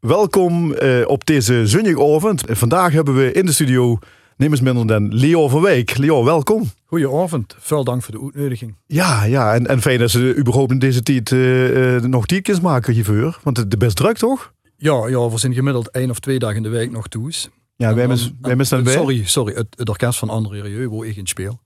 [0.00, 3.98] Welkom eh, op deze zonnige Vandaag hebben we in de studio
[4.36, 5.96] niemand minder dan Leo van Wijk.
[5.96, 6.70] Leo, welkom.
[6.84, 7.56] Goedenavond.
[7.58, 8.74] Veel dank voor de uitnodiging.
[8.86, 12.94] Ja, ja en, en fijn dat ze überhaupt in deze tijd uh, nog tietjes maken
[12.94, 13.38] hiervoor.
[13.42, 14.52] Want het is best druk, toch?
[14.76, 17.32] Ja, ja, we zijn gemiddeld één of twee dagen in de week nog toe.
[17.76, 18.92] Ja, wij hebben dan bij.
[18.92, 19.54] Sorry, sorry.
[19.54, 21.60] Het, het orkest van André Rieu, waar ik in speel.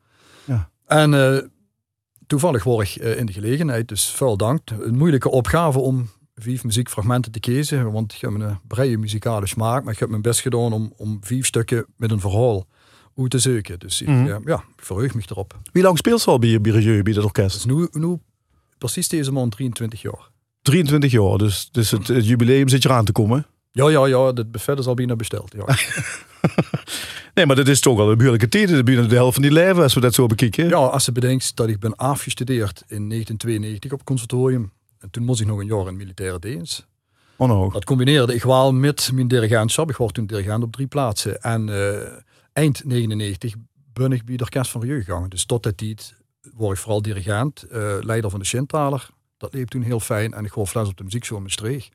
[0.44, 0.70] Ja.
[0.86, 1.38] En uh,
[2.26, 4.60] toevallig word ik in de gelegenheid, dus veel dank.
[4.80, 7.92] Een moeilijke opgave om vijf muziekfragmenten te kiezen.
[7.92, 9.84] Want ik heb een brede muzikale smaak.
[9.84, 12.66] Maar ik heb mijn best gedaan om, om vijf stukken met een verhaal
[13.16, 13.78] uit te zoeken.
[13.78, 14.26] Dus ik, mm.
[14.26, 15.60] ja, ik verheug me erop.
[15.72, 17.52] Wie lang speelt ze al bij, bij, bij, bij dat orkest?
[17.52, 18.18] Dus nu, nu
[18.78, 20.30] precies deze maand 23 jaar.
[20.62, 23.46] 23 jaar, dus, dus het, het jubileum zit eraan te komen.
[23.70, 25.54] Ja, ja, ja, het buffet is al bijna besteld.
[25.56, 25.64] Ja.
[27.34, 28.84] nee, maar dat is toch wel een behoorlijke tijd.
[28.84, 30.68] Bijna de helft van die leven, als we dat zo bekijken.
[30.68, 34.72] Ja, als je bedenkt dat ik ben afgestudeerd in 1992 op het conservatorium.
[35.02, 36.86] En toen moest ik nog een jaar in militaire dienst.
[37.36, 37.70] Oh no.
[37.70, 39.90] Dat combineerde ik wel met mijn dirigentschap.
[39.90, 41.40] Ik was toen dirigent op drie plaatsen.
[41.40, 42.02] En uh,
[42.52, 43.54] eind 99
[43.92, 45.28] ben ik bij de orkest van Rieu gegaan.
[45.28, 46.14] Dus tot dat tijd
[46.54, 49.08] word ik vooral dirigent, uh, leider van de Shintaler.
[49.36, 50.34] Dat leek toen heel fijn.
[50.34, 51.88] En ik hoor fles op de muziekshow met Streeg.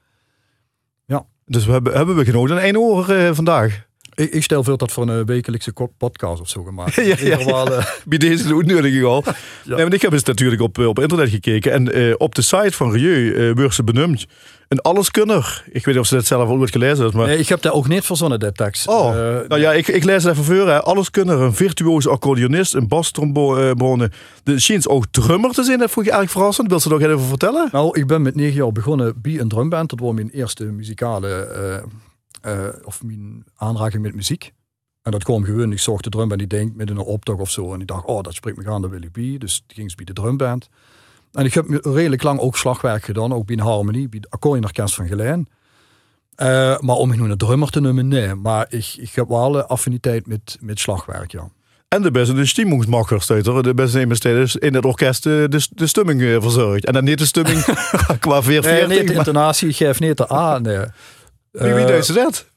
[1.05, 1.25] Ja.
[1.45, 3.86] Dus we hebben, hebben we genoten aan één oor uh, vandaag.
[4.17, 6.95] Ik, ik, stel veel dat voor een wekelijkse podcast of zo gemaakt.
[7.11, 7.65] ja, ja, ja.
[7.71, 7.85] Uh...
[8.05, 9.23] Bij deze uitnodiging al.
[9.63, 9.75] ja.
[9.75, 11.71] nee, ik heb eens natuurlijk op, op internet gekeken.
[11.71, 14.25] En uh, op de site van Rieu uh, wordt ze benoemd.
[14.67, 15.63] Een alleskunner.
[15.65, 17.17] Ik weet niet of ze dat zelf al ooit gelezen hebben.
[17.17, 17.27] Maar...
[17.27, 18.87] Nee, ik heb daar ook niet verzonnen, dat tekst.
[18.87, 19.13] Oh,
[19.47, 20.67] nou ja, ik, ik lees het even voor.
[20.67, 20.81] Hè.
[20.81, 24.11] Alleskunner, een virtuoos accordeonist, een bastrombone.
[24.43, 26.69] De Sheens ook drummer te zijn, dat vond je eigenlijk verrassend.
[26.69, 27.69] Wil ze nog even vertellen?
[27.71, 29.89] Nou, ik ben met negen jaar begonnen bij een drumband.
[29.89, 31.47] Dat was mijn eerste muzikale
[32.47, 34.53] uh, of mijn aanraking met muziek.
[35.01, 37.49] En dat kwam gewoon, ik zocht de drum en die denk met een optocht of
[37.49, 37.73] zo.
[37.73, 39.35] En ik dacht, oh, dat spreekt me aan, dat wil ik bij.
[39.37, 40.69] Dus ging ze bij de drumband.
[41.31, 44.95] En ik heb redelijk lang ook slagwerk gedaan, ook bij een harmonie, bij de accordeonorkest
[44.95, 45.47] van Gelijn.
[46.37, 48.35] Uh, maar om nu een drummer te noemen, nee.
[48.35, 51.49] Maar ik, ik heb wel affiniteit met, met slagwerk, ja.
[51.87, 56.85] En de beste de stimmungsmacher De beste investeerders in het orkest de, de, stemming verzorgt.
[56.85, 57.63] En dan niet de stemming
[58.19, 58.87] qua 44.
[58.87, 60.85] Nee, niet de intonatie, geef niet de A, nee.
[61.57, 62.47] Wie, wie uh, dat?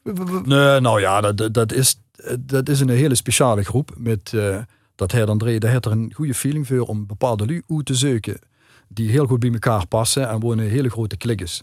[0.45, 2.01] Nee, nou ja, dat, dat, is,
[2.41, 3.93] dat is een hele speciale groep.
[3.97, 4.59] Met, uh,
[4.95, 8.39] dat Her André, daar heeft er een goede feeling voor om bepaalde lui te zoeken.
[8.89, 11.63] Die heel goed bij elkaar passen en wonen hele grote klikkers.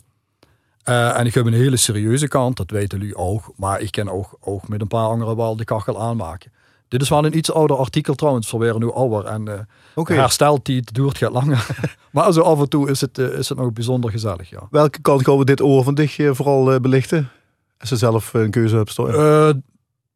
[0.90, 3.54] Uh, en ik heb een hele serieuze kant, dat weten jullie ook.
[3.56, 6.52] Maar ik kan ook, ook met een paar anderen wel de kachel aanmaken.
[6.88, 9.26] Dit is wel een iets ouder artikel trouwens, voor weer nu ouder.
[9.26, 9.54] En uh,
[9.96, 10.18] okay.
[10.18, 11.68] herstelt die, het duurt gaat langer.
[12.12, 14.68] maar zo af en toe is het, uh, is het nog bijzonder gezellig, ja.
[14.70, 17.30] Welke kant gaan we dit oor van dich uh, vooral belichten?
[17.80, 19.64] Als ze zelf een keuze hebben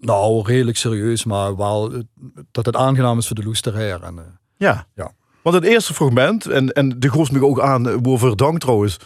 [0.01, 1.91] nou, redelijk serieus, maar wel
[2.51, 4.03] dat het aangenaam is voor de loesterheer.
[4.03, 4.87] En, ja.
[4.95, 5.11] ja.
[5.41, 8.97] Want het eerste fragment, en, en de groes me ook aan, voor dank trouwens.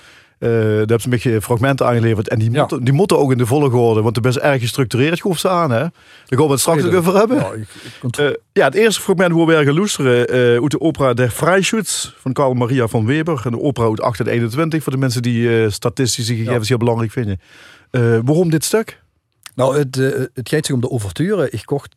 [0.45, 2.27] Uh, daar hebben ze een beetje fragmenten aangeleverd.
[2.27, 5.19] En die, moeten, die moeten ook in de volgorde, want het is best erg gestructureerd
[5.19, 5.71] groef ze aan.
[5.71, 5.79] Hè?
[5.79, 5.91] Daar
[6.27, 7.37] gaan we het straks nog over hebben.
[7.37, 7.67] Ja, ik,
[8.01, 11.29] ik uh, ja, het eerste fragment hoe we gaan loesteren uh, uit de opera Der
[11.29, 13.41] Freischutz van Carl Maria van Weber.
[13.45, 17.39] En de opera uit 1821 voor de mensen die statistische gegevens heel belangrijk vinden.
[18.25, 19.01] waarom dit stuk?
[19.55, 19.95] Nou, het,
[20.33, 21.49] het gaat zich om de overture.
[21.49, 21.93] Ik kocht,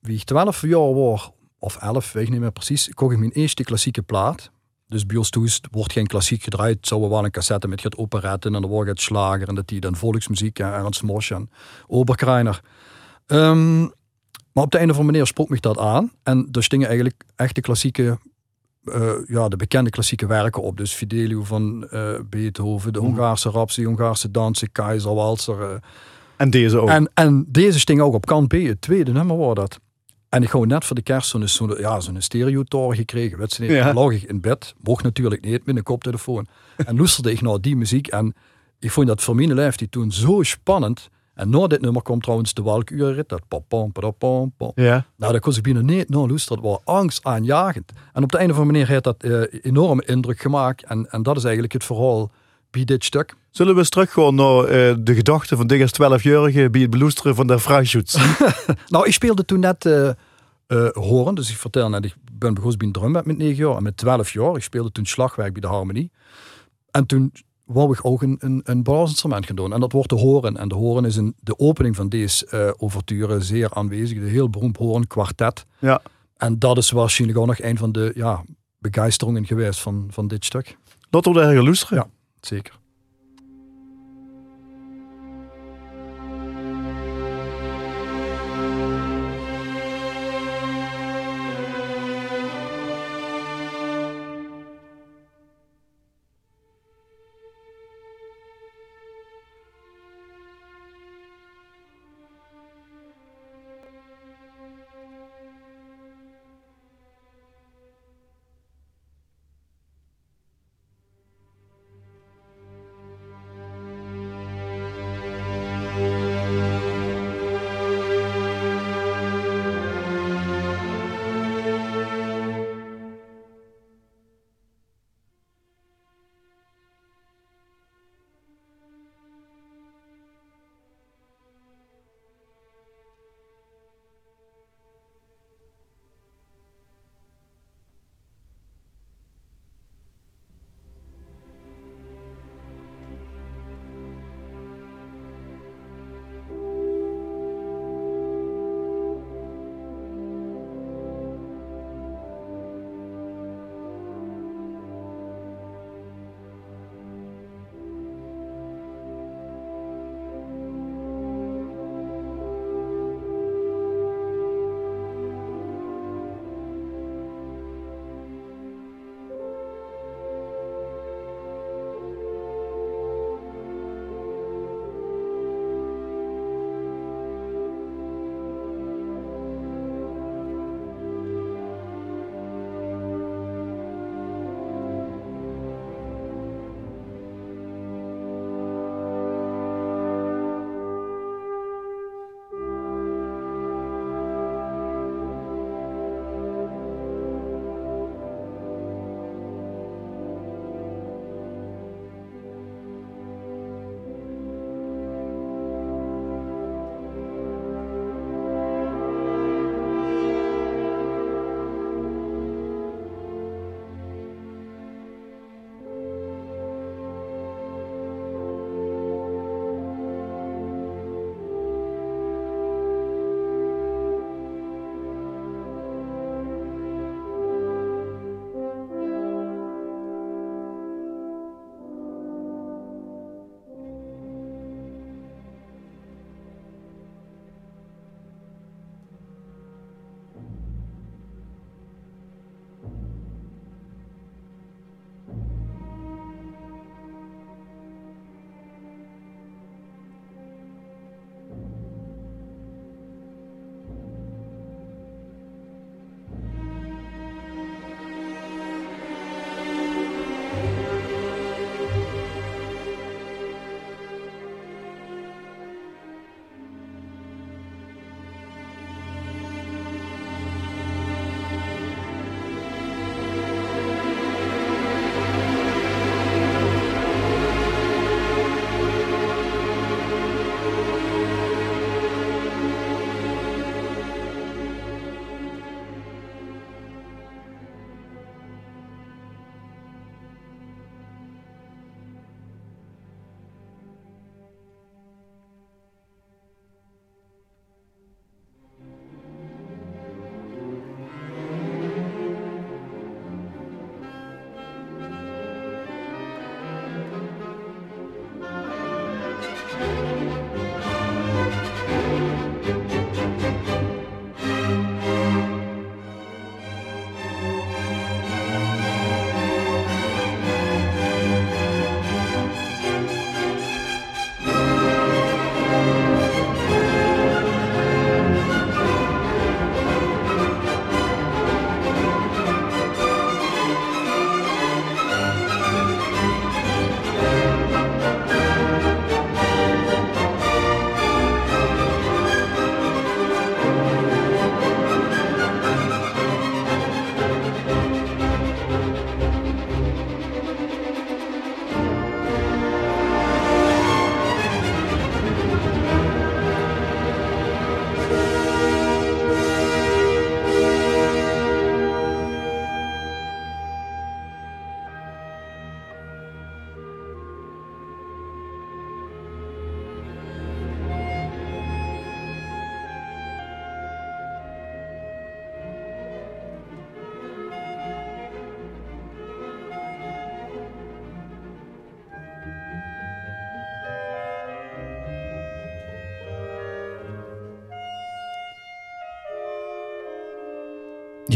[0.00, 3.32] wie ik 12 jaar was, of 11, weet ik niet meer precies, kocht ik mijn
[3.32, 4.50] eerste klassieke plaat.
[4.90, 6.78] Dus bij ons wordt geen klassiek gedraaid.
[6.80, 9.80] Zou wel een cassette met het operetten en dan wordt het slager en dat die
[9.80, 11.50] dan volksmuziek en Ernst Mosch en
[11.86, 12.60] Oberkreiner.
[13.26, 13.92] Um,
[14.52, 16.12] maar op de einde van manier sprak me dat aan.
[16.22, 18.18] En er stingen eigenlijk echte klassieke,
[18.84, 20.76] uh, ja, de bekende klassieke werken op.
[20.76, 23.08] Dus Fidelio van uh, Beethoven, de mhm.
[23.08, 25.60] Hongaarse Rhapsody, Hongaarse dansen, Keizer, Walzer.
[25.60, 25.76] Uh.
[26.36, 26.88] En deze ook.
[26.88, 29.80] En, en deze sting ook op kant B, het tweede nummer was dat.
[30.30, 33.46] En ik gewoon net voor de kerst zo'n zo ja, zo'n stereotoren gekregen.
[33.48, 33.92] Je, ja.
[33.92, 36.46] lag ik in bed, mocht natuurlijk niet, met een koptelefoon.
[36.76, 38.06] en luisterde ik naar die muziek.
[38.06, 38.34] En
[38.78, 41.08] ik vond dat voor mijn lijf die toen zo spannend.
[41.34, 44.72] En na dit nummer komt trouwens de Walkuurrit, dat pam pam pam.
[44.74, 45.06] Ja.
[45.16, 46.62] Nou, dat kon ik binnen niet nou luisteren.
[46.62, 47.92] Dat was angstaanjagend.
[48.12, 50.84] En op de einde van de manier heeft dat uh, enorme indruk gemaakt.
[50.84, 52.30] En, en dat is eigenlijk het verhaal
[52.70, 53.34] bij dit stuk.
[53.50, 57.46] Zullen we eens teruggaan naar uh, de gedachte van Diggers 12-jarige bij het beloesteren van
[57.46, 58.16] de Freischutz?
[58.88, 60.10] nou, ik speelde toen net uh,
[60.70, 63.76] uh, horen, dus ik vertel net, ik ben begonnen bij een drumband met 9 jaar
[63.76, 64.56] en met 12 jaar.
[64.56, 66.10] Ik speelde toen slagwerk bij de harmonie.
[66.90, 67.32] En toen
[67.64, 69.72] wou ik ook een, een, een blaasinstrument gaan doen.
[69.72, 70.56] En dat wordt de horen.
[70.56, 74.18] En de horen is in de opening van deze uh, overture zeer aanwezig.
[74.18, 75.64] De heel beroemd horen kwartet.
[75.78, 76.02] Ja.
[76.36, 78.44] En dat is waarschijnlijk ook nog een van de ja,
[78.78, 80.76] begeisteringen geweest van, van dit stuk.
[81.10, 81.90] Dat wordt erg lustig.
[81.90, 82.06] Ja,
[82.40, 82.79] zeker.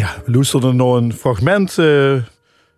[0.04, 2.22] Ja, we luisterden nog een fragment uh,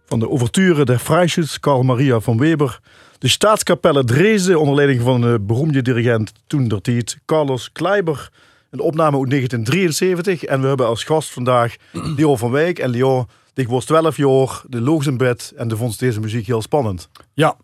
[0.04, 2.80] van de ouverture der Freischütz, Karl Maria van Weber.
[3.18, 6.82] De staatskapelle Dresden, onder leiding van de beroemde dirigent toen
[7.24, 8.30] Carlos Kleiber.
[8.70, 10.44] Een opname uit 1973.
[10.44, 11.76] En we hebben als gast vandaag
[12.16, 12.78] Leo van Wijk.
[12.78, 16.46] En Leo, ik was 12 jaar, de loogs in bed en de vond deze muziek
[16.46, 17.08] heel spannend.
[17.34, 17.56] Ja,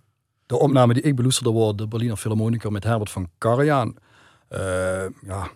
[0.47, 3.97] de opname die ik beluisterde was de Berliner Philharmoniker met Herbert van Karajan.
[4.51, 4.61] Uh,
[5.27, 5.51] ja,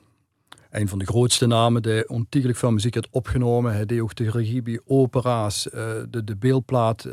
[0.70, 3.72] een van de grootste namen die ontiegelijk veel muziek heeft opgenomen.
[3.72, 5.72] Hij deed ook de regie bij opera's, uh,
[6.10, 7.04] de, de beeldplaat.
[7.04, 7.12] Uh.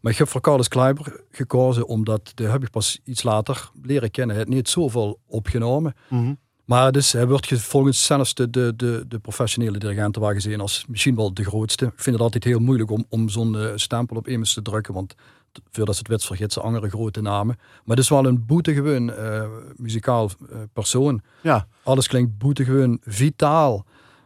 [0.00, 4.10] Maar ik heb voor Carlos Kleiber gekozen, omdat de heb ik pas iets later leren
[4.10, 4.36] kennen.
[4.36, 5.94] Hij heeft niet zoveel opgenomen.
[6.08, 6.38] Mm -hmm.
[6.70, 10.84] Maar dus hij wordt volgens zelfs de, de, de, de professionele dirigenten waar gezien als
[10.88, 11.84] misschien wel de grootste.
[11.84, 14.94] Ik vind het altijd heel moeilijk om, om zo'n uh, stempel op iemand te drukken,
[14.94, 15.14] want
[15.70, 17.56] voordat het wet vergeet ze andere grote namen.
[17.58, 19.44] Maar het is wel een boetegewoon uh,
[19.76, 21.22] muzikaal uh, persoon.
[21.40, 21.66] Ja.
[21.82, 23.84] Alles klinkt boetegewoon, vitaal.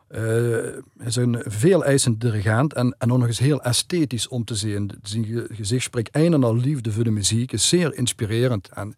[0.09, 4.55] Hij is een veel eisend dirigent en, en ook nog eens heel esthetisch om te
[4.55, 4.91] zien.
[5.03, 8.69] Zijn gezicht spreekt een en al liefde voor de muziek, is zeer inspirerend.
[8.69, 8.95] En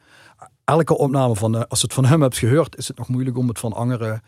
[0.64, 3.58] elke opname van, als het van hem hebt gehoord, is het nog moeilijk om het
[3.58, 4.22] van anderen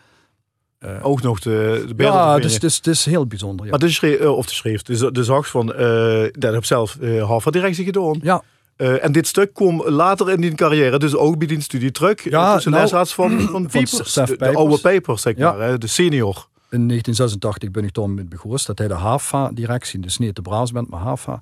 [0.84, 3.64] uh, ook nog de, de beelden Ja, dus, dus, dus heel bijzonder.
[3.64, 3.70] Ja.
[3.70, 6.96] Maar de schreef, uh, of de schreef, de, de zag van, uh, dat heb zelf
[7.00, 8.18] uh, halve directie gedaan.
[8.22, 8.42] Ja.
[8.76, 12.24] en dit stuk kwam later in die carrière, dus ook bij die studie terug.
[12.24, 15.52] Ja, tussen nou, van, van Piepers, de, de, oude papers, zeg ja.
[15.52, 16.46] maar, hè, de senior.
[16.70, 20.88] In 1986 ben ik toen met begonnen dat hij de HAFA-directie, dus niet de Braasband,
[20.88, 21.40] maar HAFA.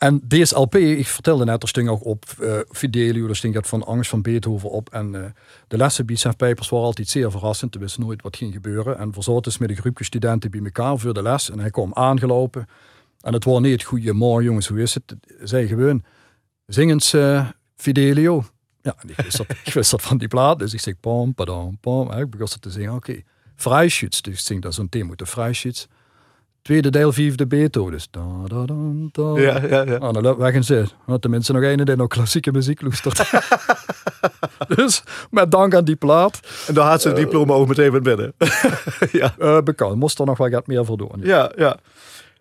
[0.00, 3.66] En deze LP, ik vertelde net, er sting ook op uh, Fidelio, er sting dat
[3.66, 4.88] van Angst van Beethoven op.
[4.92, 5.24] En uh,
[5.68, 7.74] de lessen bij Seth Pijpers waren altijd zeer verrassend.
[7.74, 8.98] Er wist nooit wat ging gebeuren.
[8.98, 11.50] En zaten met een groepje studenten bij elkaar voor de les.
[11.50, 12.68] En hij kwam aangelopen.
[13.20, 15.16] En het was niet het goede morgen jongens, hoe is het?
[15.42, 16.04] Zij gewoon
[16.66, 18.44] zingens uh, Fidelio.
[18.82, 20.58] Ja, ik wist, dat, ik wist van die plaat.
[20.58, 22.12] Dus ik zeg pom, padam, pom.
[22.12, 23.10] Ik begon te zingen, oké.
[23.10, 23.24] Okay.
[24.10, 25.86] Dus ik zing dat zo'n thema, de Freischütz.
[26.62, 27.92] Tweede deel, vijfde Beethoven.
[27.92, 28.74] Dus da, da, da,
[29.12, 29.40] da.
[29.40, 29.96] Ja, ja, ja.
[29.96, 30.84] Ah, dan loopt weg en ze.
[31.06, 33.30] Nou, tenminste nog een die nog klassieke muziek luistert.
[34.76, 36.40] dus met dank aan die plaat.
[36.66, 38.32] En daar had ze het uh, diploma ook meteen met binnen.
[39.12, 39.34] ja.
[39.38, 39.94] Uh, bekend.
[39.94, 41.20] Moest er nog wel wat meer voor doen.
[41.22, 41.76] Ja, ja.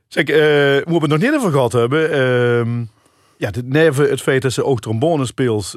[0.07, 2.11] Zeg, uh, we het nog niet over gehad hebben.
[2.11, 2.85] Uh,
[3.37, 5.75] ja, neven het feit dat ze ook trombone speelt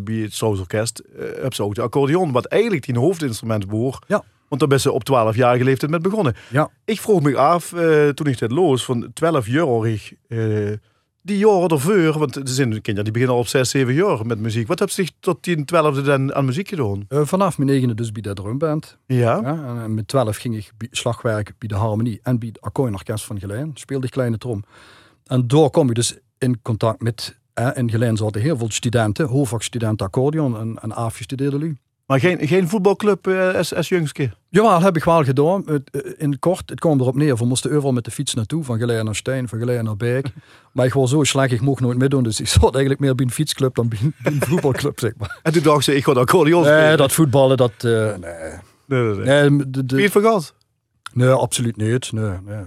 [0.00, 1.02] bij het South Orkest.
[1.42, 4.04] heb ze ook de accordeon, wat eigenlijk die hoofdinstrument behoort.
[4.06, 4.24] Ja.
[4.50, 6.34] Want daar ben ze op 12-jarige leeftijd met begonnen.
[6.48, 6.70] Ja.
[6.84, 9.86] Ik vroeg me af, uh, toen ik dit los, van 12 jaar,
[10.28, 10.72] uh,
[11.22, 14.38] die jaren ervoor, want er zijn kinderen die beginnen al op 6, 7 jaar met
[14.38, 14.66] muziek.
[14.66, 17.06] Wat heb je zich tot 10, 12 dan aan muziek gedaan?
[17.08, 18.98] Uh, vanaf mijn negende dus bij de drumband.
[19.06, 19.40] Ja.
[19.42, 23.24] ja en met 12 ging ik bij slagwerk bij de harmonie en bij de akkoordenorkest
[23.24, 23.70] van Gelijn.
[23.74, 24.64] Speelde ik kleine trom.
[25.26, 29.26] En door kom je dus in contact met, eh, in Gelijn zaten heel veel studenten,
[29.26, 31.76] hoofdvakstudenten accordeon en, en afgestudeerde lui.
[32.10, 34.30] Maar geen, geen voetbalclub uh, als, als jongske?
[34.48, 35.64] Ja, heb ik wel gedaan.
[36.16, 37.36] In kort, het kwam erop neer.
[37.36, 38.64] We moesten overal met de fiets naartoe.
[38.64, 40.26] Van Geleien naar Steen, van Geleien naar Beek.
[40.72, 42.22] maar ik was zo slecht, ik mocht nooit meedoen.
[42.22, 45.38] Dus ik zat eigenlijk meer bij een fietsclub dan bij een, voetbalclub, zeg maar.
[45.42, 46.82] En toen dacht ze, ik ga accordeon spelen.
[46.82, 47.72] Nee, dat voetballen, dat...
[47.84, 48.18] Uh, nee.
[48.86, 49.50] Nee, nee, nee.
[49.50, 50.40] nee de, de?
[51.12, 52.12] Nee, absoluut niet.
[52.12, 52.64] Nee, nee.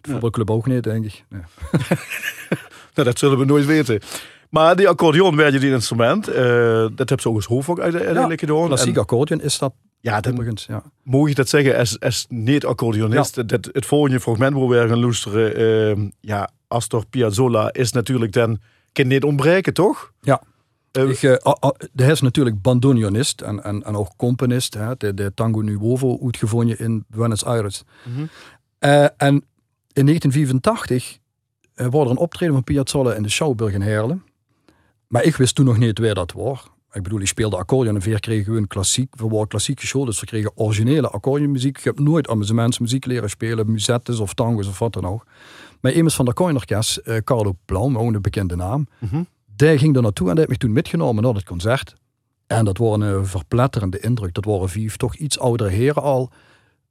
[0.00, 1.24] De voetbalclub ook niet, denk ik.
[1.28, 1.42] Nee.
[2.94, 4.00] nou, dat zullen we nooit weten.
[4.52, 6.28] Maar die accordeon werd je die instrument.
[6.28, 8.66] Uh, dat heb ze ook als hoofdvak uiteindelijk ja, gedaan.
[8.66, 9.72] Klassiek accordeon is dat.
[10.00, 10.82] Ja, dan ja.
[11.02, 13.36] Mogen je dat zeggen als, als niet-accordeonist?
[13.36, 13.42] Ja.
[13.42, 15.60] Dat, het volgende fragment waar we gaan luisteren,
[15.98, 18.58] uh, ja, Astor Piazzolla is natuurlijk dan,
[18.92, 20.12] kan niet ontbreken, toch?
[20.20, 20.42] Ja.
[20.92, 21.34] Uh, ik, uh,
[21.94, 24.74] hij is natuurlijk bandoneonist en, en, en ook componist.
[24.74, 27.84] Hè, de, de Tango Nuovo uitgevonden in Buenos Aires.
[28.04, 28.28] Mm -hmm.
[29.16, 29.34] en
[29.92, 31.18] in 1984
[31.74, 34.22] wordt er een optreden van Piazzolla in de Schouwburg in Heerlen.
[35.12, 36.70] Maar ik wist toen nog niet waar dat was.
[36.92, 39.16] Ik bedoel, ik speelde accordeon en veer kregen gewoon klassiek.
[39.16, 41.78] We waren klassiek geschoold, dus we kregen originele accordeonmuziek.
[41.78, 45.26] Ik heb nooit amusementsmuziek leren spelen, musettes of tangos of wat dan ook.
[45.80, 49.26] Maar iemand van de accordeonorkest, uh, Carlo Plaum, ook een bekende naam, mm -hmm.
[49.56, 51.94] die ging er naartoe en die heeft me toen metgenomen naar het concert.
[52.46, 54.34] En dat was een verpletterende indruk.
[54.34, 56.30] Dat waren vijf toch iets oudere heren al.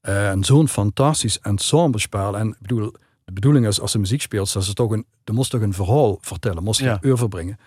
[0.02, 2.38] Uh, en zo'n fantastisch ensemblespel.
[2.38, 2.92] En ik bedoel,
[3.26, 5.74] de bedoeling is als ze muziek speelt, dat ze toch een, er moest toch een
[5.74, 7.00] verhaal vertellen, moest je ja.
[7.06, 7.58] overbrengen.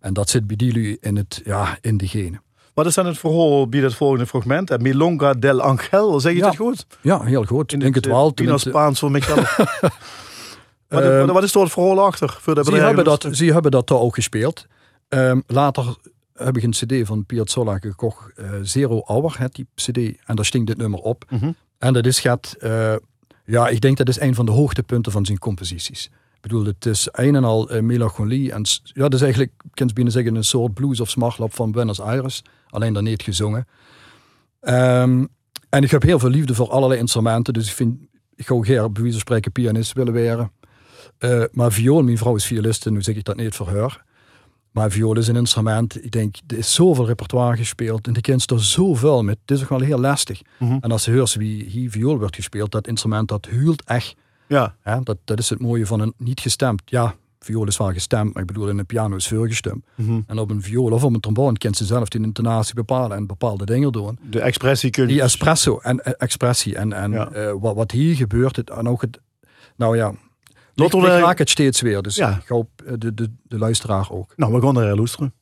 [0.00, 2.42] En dat zit bij die in, het, ja, in de genen.
[2.74, 4.80] Wat is dan het verhaal bij het volgende fragment?
[4.80, 6.44] Milonga del Angel, zeg je ja.
[6.44, 6.86] dat goed?
[7.00, 7.72] Ja, heel goed.
[7.72, 8.32] Ik denk het wel.
[8.32, 9.56] Pina Spaans voor mezelf.
[10.88, 12.36] wat, wat is er het verhaal achter?
[12.40, 14.66] Voor de ze, hebben dat, ze hebben dat daar ook gespeeld.
[15.08, 15.96] Um, later
[16.34, 18.32] heb ik een cd van Piazzolla gekocht.
[18.36, 19.98] Uh, Zero Hour, het die cd.
[20.24, 21.24] En daar stinkt dit nummer op.
[21.28, 21.54] Mm -hmm.
[21.78, 22.56] En dat is gaat...
[22.60, 22.94] Uh,
[23.44, 26.10] ja, ik denk dat is een van de hoogtepunten van zijn composities.
[26.40, 28.52] Ik bedoel, het is een en al uh, melancholie.
[28.52, 31.72] En ja, dat is eigenlijk, ik kan binnen zeggen, een soort blues of smartlap van
[31.72, 32.42] Buenos Aires.
[32.68, 33.66] Alleen dan niet gezongen.
[34.60, 35.28] Um,
[35.68, 37.54] en ik heb heel veel liefde voor allerlei instrumenten.
[37.54, 37.96] Dus ik vind
[38.38, 40.52] ik ga hier bij wijze spreken pianist willen worden.
[41.18, 44.04] Uh, maar viool, mijn vrouw is violiste, nu zeg ik dat niet voor haar.
[44.70, 48.50] Maar viool is een instrument, ik denk, er is zoveel repertoire gespeeld en de kind
[48.50, 49.38] er zoveel met.
[49.40, 50.42] Het is ook wel heel lastig.
[50.58, 50.78] Mhm.
[50.80, 54.14] En als je hoort wie hier viool wordt gespeeld, dat instrument dat huilt echt.
[54.48, 54.74] Ja.
[54.80, 55.02] Hè?
[55.02, 56.82] Dat, dat is het mooie van een niet gestemd.
[56.84, 59.84] Ja, viool is wel gestemd, maar ik bedoel in een piano is veel gestemd.
[59.94, 60.20] Mhm.
[60.26, 63.26] En op een viool of op een trombone kent ze zelf die intonatie bepalen en
[63.26, 64.18] bepaalde dingen doen.
[64.30, 65.08] De expressie kun je...
[65.08, 67.30] Die espresso en eh, expressie en, en Ja.
[67.30, 69.20] eh, wat, wat hier gebeurt, het, en ook het,
[69.76, 70.12] nou ja,
[70.74, 72.02] Laten ik, raak het steeds weer.
[72.02, 72.36] Dus Ja.
[72.42, 74.32] ik hoop eh, de, de, de luisteraar ook.
[74.36, 75.32] Nou, we gaan er luisteren.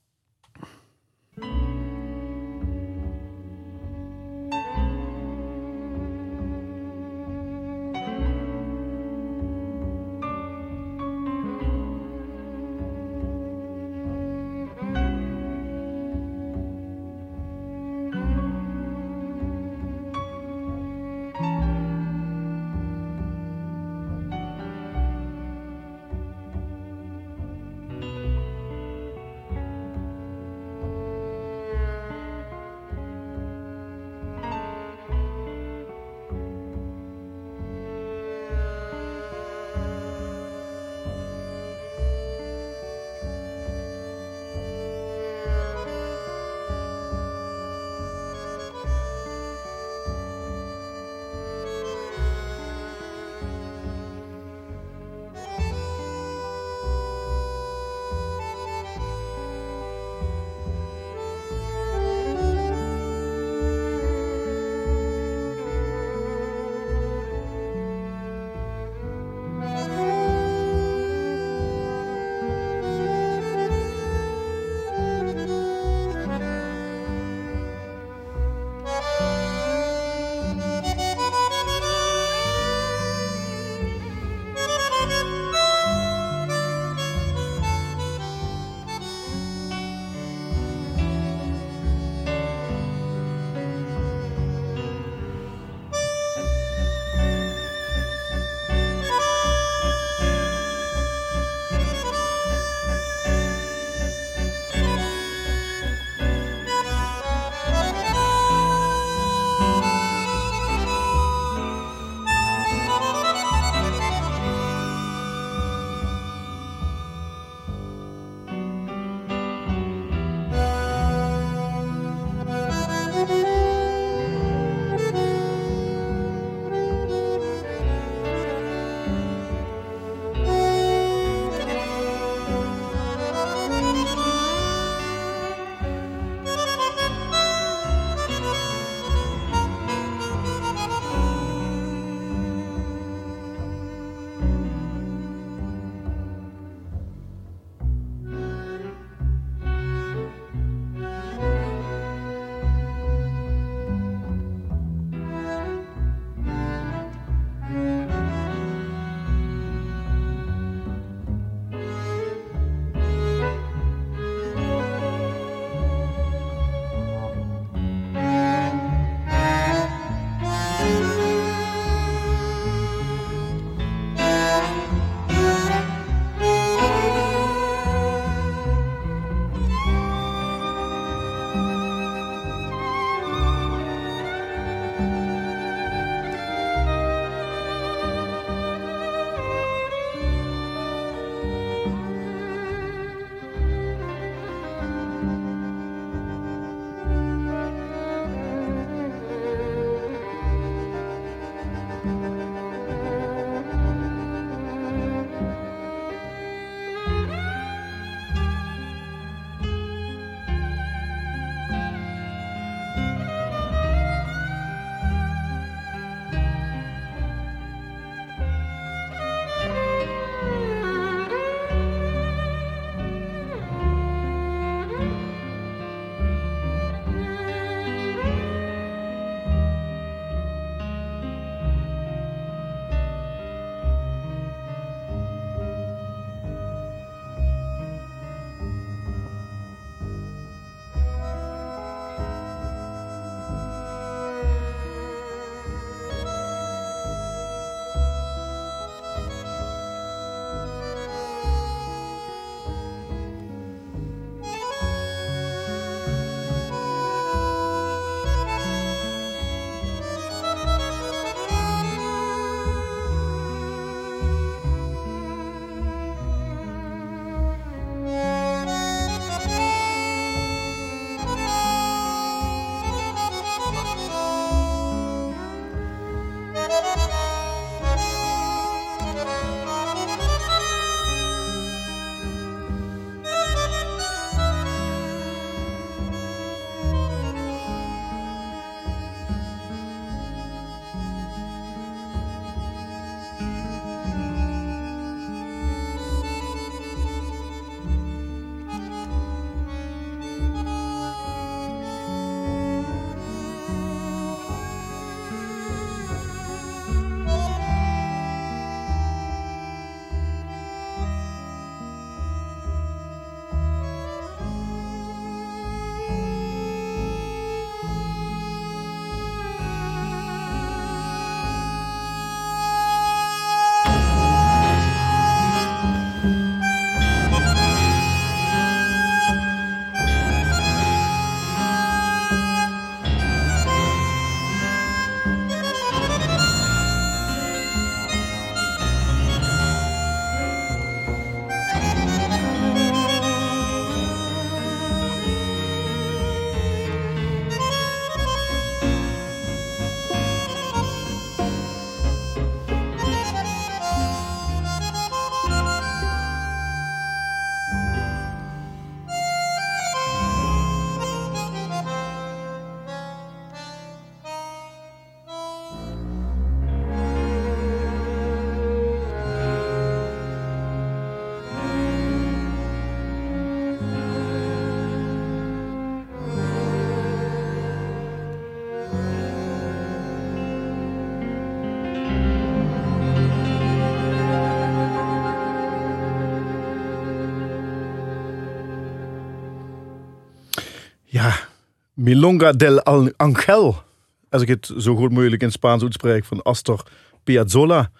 [391.97, 392.83] Milonga del
[393.17, 393.83] Angel.
[394.31, 396.25] Als ik het zo goed mogelijk in Spaans uitspreek.
[396.25, 396.83] Van Astor
[397.25, 397.91] Piazzolla.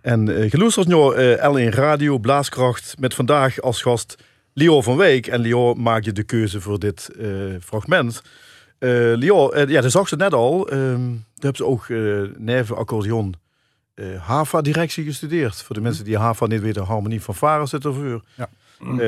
[0.00, 2.94] En uh, geluisterd nu uh, L1 Radio Blaaskracht.
[2.98, 4.16] Met vandaag als gast
[4.52, 5.26] Leo van Week.
[5.26, 8.22] En Leo maak je de keuze voor dit uh, fragment.
[8.78, 10.72] Uh, Leo, ja, dat zag ze net al.
[10.72, 10.98] Uh, daar
[11.34, 11.88] hebben ze ook
[12.38, 13.34] neven accordeon
[14.18, 15.62] HAVA-directie gestudeerd.
[15.62, 18.24] Voor de mensen die HAVA niet weten, harmonie van varen zit ervoor.
[18.34, 18.48] Ja.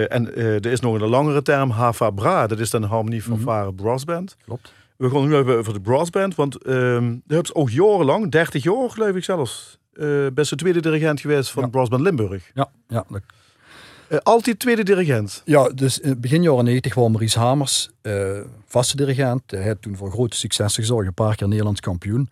[0.08, 2.46] En er is nog een langere term, HAVA-BRA.
[2.46, 4.36] Dat is dan harmonie van mm varen brassband.
[4.44, 4.72] Klopt.
[4.96, 6.34] We gaan nu even over de brassband.
[6.34, 10.80] Want daar hebben ze ook jarenlang, 30 jaar geloof ik zelfs, uh, best de tweede
[10.80, 11.68] dirigent geweest van ja.
[11.68, 12.50] Brassband Limburg.
[12.54, 13.04] Ja, ja.
[13.08, 13.22] Dat...
[14.22, 15.42] Altijd tweede dirigent?
[15.44, 19.50] Ja, dus begin jaren 90 was Maurice Hamers uh, vaste dirigent.
[19.50, 22.28] Hij had toen voor grote successen gezorgd, een paar keer Nederlands kampioen.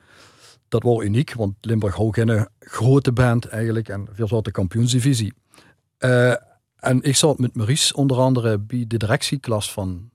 [0.69, 5.33] Dat was uniek, want Limburg had geen grote band eigenlijk en veel soorten kampioensdivisie.
[6.81, 10.11] En ik zat met Maurice onder andere bij de directieklas van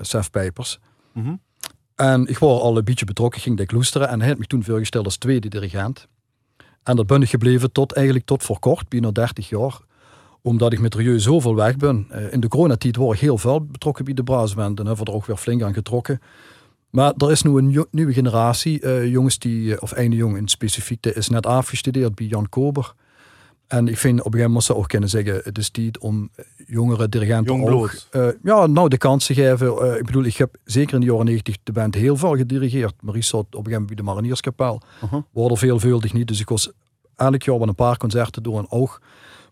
[0.00, 0.78] Sef Pijpers.
[1.12, 1.40] Mm -hmm.
[1.94, 4.64] En ik was al een beetje betrokken, ging ik loesteren en hij had me toen
[4.64, 6.08] voorgesteld als tweede dirigent.
[6.82, 9.78] En dat ben ik gebleven tot eigenlijk tot voor kort, bijna 30 jaar.
[10.42, 12.06] Omdat ik met Rieu zoveel weg ben.
[12.10, 15.10] Eh, in de coronatijd was ik heel veel betrokken bij de braasband en hebben we
[15.10, 16.20] er ook weer flink aan getrokken.
[16.90, 20.48] Maar er is nu een nieuwe generatie, uh, jongens die, eh, of een jongen in
[20.48, 22.94] specifiek, die is net afgestudeerd bij Jan Kober.
[23.66, 26.30] En ik vind op een gegeven moment ze ook kunnen zeggen, het is tijd om
[26.66, 29.66] jongere dirigenten ook, uh, ja, nou de kans te geven.
[29.66, 32.94] Uh, ik bedoel, ik heb zeker in de jaren 90 de band heel veel gedirigeerd.
[33.00, 34.82] Maurice op een gegeven moment bij de Marinierskapel.
[35.04, 35.22] Uh -huh.
[35.32, 36.70] Worden veelvuldig niet, dus ik was
[37.16, 39.00] elk jaar wel een paar concerten door een oog.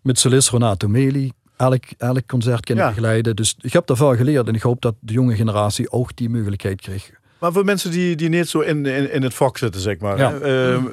[0.01, 2.89] Met solist Renato Meli, elk, elk concert kunnen ja.
[2.89, 3.35] begeleiden.
[3.35, 6.29] Dus ik heb daar veel geleerd en ik hoop dat de jonge generatie ook die
[6.29, 7.11] mogelijkheid kreeg.
[7.39, 10.17] Maar voor mensen die, die niet zo in, in, in het vak zitten, zeg maar.
[10.17, 10.33] Ja.
[10.33, 10.83] Uh,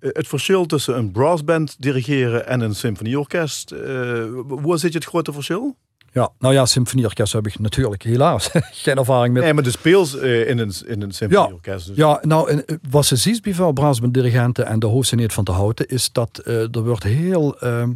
[0.00, 5.32] het verschil tussen een brassband dirigeren en een symfonieorkest, uh, waar zit je het grote
[5.32, 5.76] verschil?
[6.12, 8.50] Ja, nou ja, symfonieorkest heb ik natuurlijk helaas
[8.84, 9.42] geen ervaring met.
[9.42, 11.86] Nee, maar de speels uh, in een, in een symfonieorkest.
[11.86, 11.96] Ja, dus.
[11.96, 15.52] ja nou, en, wat ze ziet bij veel brassband dirigenten en de hoofdseneet van te
[15.52, 17.88] houden, is dat uh, er wordt heel uh,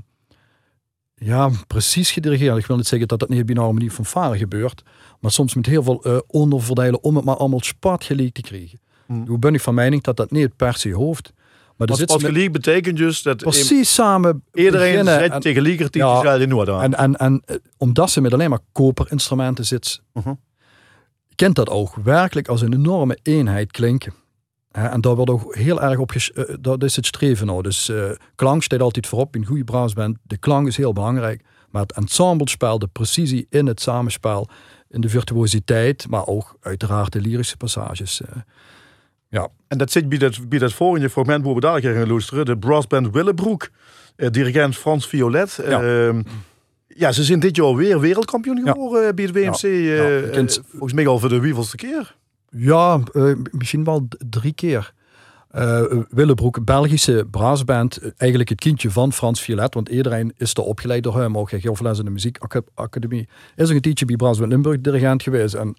[1.14, 2.58] ja, precies gedirigeerd.
[2.58, 4.82] Ik wil niet zeggen dat dat niet bij een manier van varen gebeurt,
[5.20, 8.80] maar soms met heel veel onderverdelen om het maar allemaal spat gelijk te krijgen.
[9.06, 9.26] Hmm.
[9.26, 11.32] Hoe ben ik van mening dat dat niet per se hoofd.
[11.76, 16.94] Maar wat gelijk betekent dus dat precies samen iedereen zit tegelijkertijd ja, in Noord En,
[16.94, 20.28] en, en eh, omdat ze met alleen maar koperinstrumenten zitten, uh mhm.
[20.28, 20.36] -huh.
[21.34, 24.14] kent dat ook werkelijk als een enorme eenheid klinken.
[24.70, 27.62] En daar wordt ook heel erg op, uh, dat is het streven nou.
[27.62, 30.16] Dus uh, klank staat altijd voorop in een goede braasband.
[30.22, 31.44] De klank is heel belangrijk.
[31.70, 34.48] Maar het ensemblespel, de precisie in het samenspel,
[34.88, 38.20] in de virtuositeit, maar ook uiteraard de lyrische passages.
[39.34, 39.48] Ja.
[39.68, 42.44] En dat zit bij dat, bij dat volgende fragment waar we daar gaan luisteren.
[42.44, 43.68] De brassband Willebroek,
[44.16, 45.60] eh, dirigent Frans Violet.
[45.66, 45.82] Ja.
[45.82, 46.20] Uh,
[46.86, 49.08] ja, ze zijn dit jaar weer wereldkampioen geworden ja.
[49.08, 49.62] Eh, bij het WMC.
[49.62, 50.20] Ja.
[50.20, 52.16] Uh, volgens mij al voor de wievelste keer.
[52.50, 54.92] Ja, uh, misschien wel drie keer.
[55.54, 61.02] Uh, Willebroek, Belgische brassband, eigenlijk het kindje van Frans Violet, want iedereen is er opgeleid
[61.02, 63.28] door hem, ook veel in de muziekacademie.
[63.56, 65.76] Is er een tijdje bij Brassband Limburg dirigent geweest en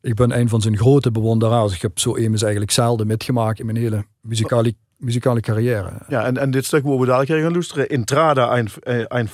[0.00, 1.74] ik ben een van zijn grote bewonderaars.
[1.74, 5.90] Ik heb zo immers eigenlijk zelden metgemaakt in mijn hele muzikale, muzikale carrière.
[6.08, 8.68] Ja, en, en dit stuk waar we dadelijk gaan luisteren, Intrada ein,
[9.08, 9.28] ein.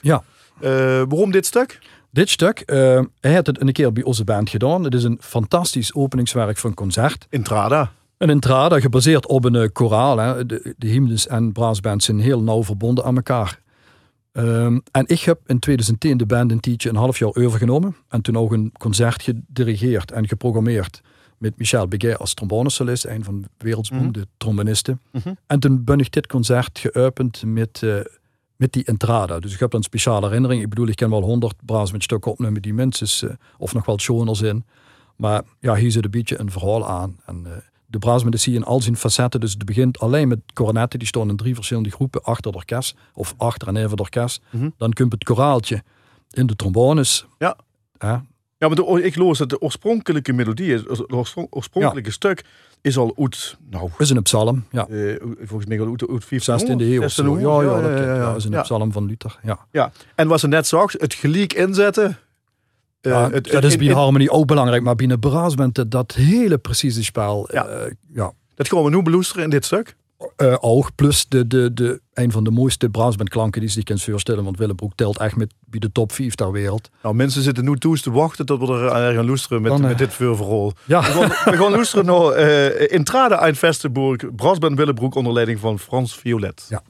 [0.00, 0.22] Ja.
[0.60, 0.70] Uh,
[1.08, 1.78] waarom dit stuk?
[2.10, 2.76] Dit stuk, uh,
[3.20, 4.84] hij heeft het een keer bij onze band gedaan.
[4.84, 7.26] Het is een fantastisch openingswerk van een concert.
[7.30, 7.92] Intrada.
[8.18, 10.18] Een intrada gebaseerd op een uh, koraal.
[10.18, 10.46] Hè.
[10.46, 13.58] De, de hymnes en braasbands zijn heel nauw verbonden aan elkaar.
[14.38, 17.96] Um, en ik heb in 2010 de band een een half jaar overgenomen.
[18.08, 21.00] En toen ook een concert gedirigeerd en geprogrammeerd.
[21.38, 25.00] Met Michel Beguet als trombonesolist, een van de wereldsberoemde mm trombonisten.
[25.12, 25.36] Mm -hmm.
[25.46, 28.00] En toen ben ik dit concert geopend met, uh,
[28.56, 29.40] met die entrada.
[29.40, 30.62] Dus ik heb een speciale herinnering.
[30.62, 33.86] Ik bedoel, ik ken wel honderd braas met stukken opnemen die mensen, uh, of nog
[33.86, 34.64] wel shoners in.
[35.16, 37.16] Maar ja, hier zit een beetje een verhaal aan.
[37.26, 37.52] En uh,
[37.90, 39.40] de zie je in al zijn facetten.
[39.40, 40.98] Dus het begint alleen met cornetten.
[40.98, 42.94] Die staan in drie verschillende groepen achter orkest.
[43.14, 44.42] Of achter en even de orkest.
[44.50, 45.82] Mm Dan komt het koraaltje
[46.30, 47.26] in de trombones.
[47.38, 47.56] Ja.
[47.98, 48.24] ja.
[48.58, 51.12] Ja, maar de, ik loos dat de oorspronkelijke melodie, het
[51.50, 52.44] oorspronkelijke stuk,
[52.80, 53.90] is al uit, nou...
[53.98, 54.88] Is een psalm, ja.
[54.88, 57.38] Uh, volgens mij al uit, uit 16e eeuw of zo.
[57.38, 59.66] Ja, ja, ja, is een psalm van Luther, ja.
[59.70, 62.18] Ja, en wat ze net zag, het gelijk inzetten,
[63.00, 67.48] ja, het, dat is binnen harmonie ook belangrijk, maar binnen braasband dat hele precieze spel.
[67.52, 67.68] Ja.
[67.68, 68.32] Uh, ja.
[68.54, 69.96] Dat gaan we nu beloesteren in dit stuk.
[70.36, 74.44] Uh, ook, plus de, de, de, een van de mooiste braasbandklanken die ze kunt voorstellen.
[74.44, 76.90] Want Willebroek telt echt met bij de top 5 ter wereld.
[77.02, 80.12] Nou, mensen zitten nu toe te wachten tot we er gaan loesteren met, met dit
[80.12, 80.72] voorverhaal.
[80.84, 81.00] Ja.
[81.00, 85.78] We gaan, we gaan loesteren naar uh, Intrade uit Vestenburg, braasband Willebroek onder leiding van
[85.78, 86.66] Frans Violet.
[86.68, 86.82] Ja.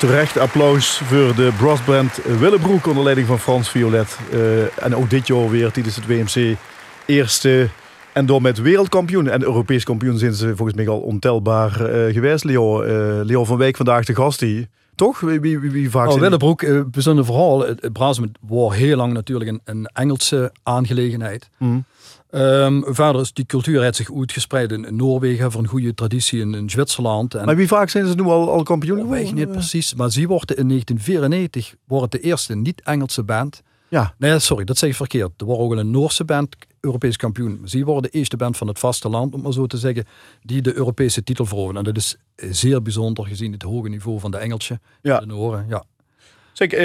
[0.00, 4.18] Terecht applaus voor de brassband Willebroek onder leiding van Frans Violet.
[4.32, 6.56] Uh, en ook dit jaar weer tijdens het WMC
[7.06, 7.68] eerste
[8.12, 12.44] en door met wereldkampioen en Europees kampioen zijn ze volgens mij al ontelbaar uh, geweest.
[12.44, 14.44] Leo, uh, Leo van Wijk vandaag de gast.
[14.94, 15.20] Toch?
[15.20, 17.60] Wie, wie, wie vaak oh, Willebroek, uh, bijzonder verhaal.
[17.60, 18.20] Het, het was
[18.74, 21.48] heel lang natuurlijk een, een Engelse aangelegenheid.
[21.58, 21.84] Mm.
[22.32, 26.54] Um, verder is die cultuur heeft zich uitgespreid in Noorwegen voor een goede traditie in,
[26.54, 27.34] in Zwitserland.
[27.34, 29.24] En maar wie vaak zijn ze nu al, al kampioen geworden?
[29.24, 33.62] Weet niet precies, maar ze worden in 1994 worden de eerste niet-Engelse band.
[33.88, 34.14] Ja.
[34.18, 35.30] Nee, sorry, dat zeg ik verkeerd.
[35.36, 37.60] Er wordt ook een Noorse band Europees kampioen.
[37.64, 40.04] Ze worden de eerste band van het vasteland, om maar zo te zeggen,
[40.42, 41.76] die de Europese titel veroveren.
[41.76, 44.80] En dat is zeer bijzonder gezien het hoge niveau van de Engeltje.
[45.02, 45.18] Ja.
[45.18, 45.84] De Noren, ja.
[46.60, 46.78] Zeg, uh,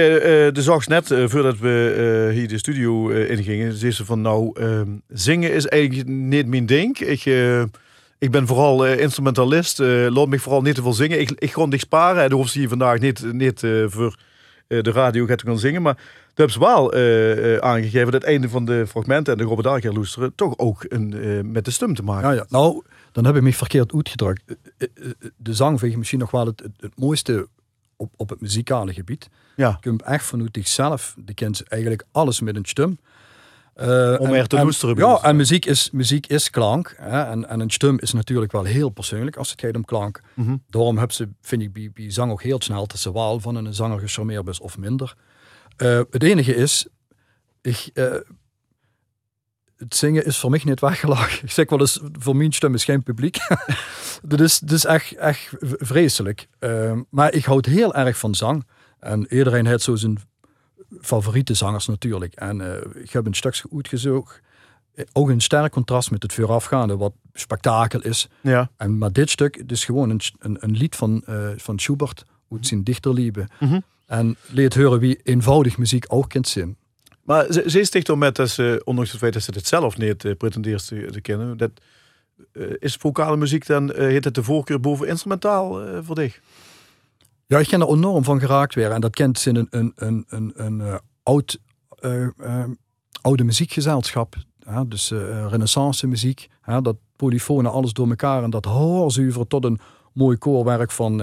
[0.54, 4.90] de zag net, uh, voordat we hier de studio ingingen, zei ze van nou, ehm,
[5.08, 7.00] zingen is eigenlijk niet mijn ding.
[7.00, 7.26] Ik,
[8.20, 11.20] ik ben vooral instrumentalist, laat me vooral niet te veel zingen.
[11.20, 14.18] Ik, ik dich sparen en hoef ze hier vandaag niet, niet voor
[14.68, 15.82] de radio gaat gaan zingen.
[15.82, 16.02] Maar de
[16.34, 16.94] hebben ze wel
[17.62, 21.52] aangegeven dat het einde van de fragmenten en de Robert Dager loesteren toch ook een,
[21.52, 22.30] met de stem te maken.
[22.30, 22.46] Ja, ja.
[22.50, 24.44] Nou, dan heb ik me verkeerd uitgedrukt.
[25.38, 27.48] De zang vind je misschien nog wel het, het mooiste
[27.96, 29.30] op, op het muzikale gebied.
[29.56, 29.70] Ja.
[29.70, 32.98] Je kunt echt vanuit zichzelf, die kent eigenlijk alles met een stem.
[33.82, 34.96] Uh, Om er te loesteren.
[34.96, 36.96] Ja, en muziek is, muziek is klank.
[36.98, 40.22] Hè, en, en een stem is natuurlijk wel heel persoonlijk als het gaat om klank.
[40.34, 43.56] Mm Daarom heb ze, vind ik, bij, bij zang ook heel snel tussen waal van
[43.56, 45.16] een zanger gecharmeerd is of minder.
[45.78, 46.88] Uh, het enige is,
[47.62, 48.16] ik, uh,
[49.78, 51.44] het zingen is voor mij niet weggelachen.
[51.48, 53.38] Ik zeg wel eens, voor mijn stem is geen publiek.
[54.22, 56.48] dat, is, dat is echt, echt vreselijk.
[57.10, 58.66] Maar ik houd heel erg van zang.
[59.00, 60.18] En iedereen heeft zo zijn
[61.02, 62.34] favoriete zangers natuurlijk.
[62.34, 64.42] En uh, ik heb een stukje uitgezocht.
[65.12, 68.28] Ook een sterk contrast met het voorafgaande, wat spektakel is.
[68.42, 68.70] Ja.
[68.78, 72.26] En, maar dit stuk het is gewoon een, een, een lied van, uh, van Schubert,
[72.52, 73.48] uit zijn dichterliebe.
[73.60, 73.84] Mm -hmm.
[74.06, 76.78] En leert horen wie eenvoudig muziek ook kent zien.
[77.24, 79.98] Maar ze, ze sticht toch met dat ze, ondanks het feit dat ze het zelf
[79.98, 81.72] niet uh, pretendeert te, te, kennen, dat,
[82.54, 86.40] uh, is vocale muziek dan, uh, het de voorkeur boven instrumentaal voor dich?
[87.48, 88.92] Ja, ik ken er enorm van geraakt weer.
[88.92, 91.60] En dat kent in een, een, een, een, een oud,
[93.22, 94.36] oude muziekgezelschap.
[94.88, 95.10] Dus
[95.50, 96.50] renaissance muziek.
[96.82, 99.80] Dat polyfonen alles door elkaar en dat hoorzuiver tot een
[100.14, 101.22] mooi koorwerk van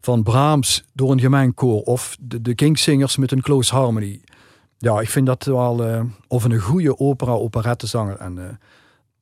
[0.00, 4.20] van Brahms door een gemeen koor of de, de Kingsingers met een close harmony.
[4.78, 8.16] Ja, ik vind dat wel, of een goede opera, operettezanger.
[8.16, 8.58] En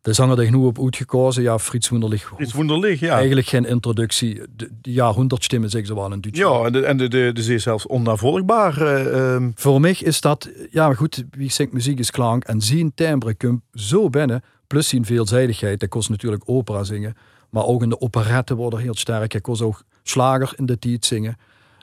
[0.02, 2.32] de zanger die nu op uitgekozen, ja, Frits Wunderlich.
[2.34, 3.14] Frits Wunderlich, ja.
[3.14, 4.40] Eigenlijk geen introductie.
[4.56, 6.60] De, ja, honderd stemmen zeggen ze wel in Duitsland.
[6.60, 8.82] Ja, en de, en de, de, zelfs onnavolgbaar.
[8.82, 9.52] Uh, um...
[9.54, 12.44] Voor mij is dat, ja goed, wie zegt muziek is klank.
[12.44, 15.80] En zien timbre komt zo binnen, plus zien veelzijdigheid.
[15.80, 17.16] Dat kost natuurlijk opera zingen.
[17.50, 19.34] Maar ook in de operetten worden heel sterk.
[19.34, 21.36] Ik kost ook slager in de tijd zingen.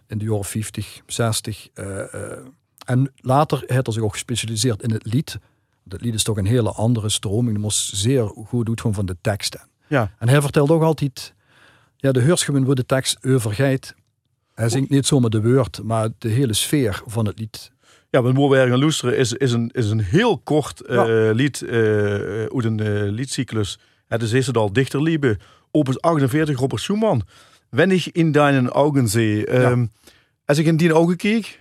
[0.08, 1.68] In de jaren 50, 60.
[2.86, 5.38] En later heeft hij zich ook gespecialiseerd in het lied.
[5.84, 7.52] Dat lied is toch een hele andere stroming.
[7.52, 9.62] Hij moest zeer goed doen van de teksten.
[9.88, 10.12] Ja.
[10.20, 11.34] En hij vertelt ook altijd,
[11.98, 13.96] ja, de heurschuwen wordt de tekst overgeit.
[14.54, 17.72] Hij zingt niet zomaar de woord, maar de hele sfeer van het lied.
[18.10, 21.32] Ja, want Moe gaan loesteren is, is, een, is een heel kort uh, ja.
[21.32, 21.72] lied uh,
[22.42, 23.80] uit een uh, liedcyclus.
[24.08, 25.38] Het is eerst al dichter liebe.
[25.72, 27.22] Opus 48, Robert Schumann.
[27.70, 29.08] Wennig in deinen Augen.
[29.12, 29.72] Ja.
[29.72, 29.92] Um,
[30.46, 31.60] als ik in die ogen kijk,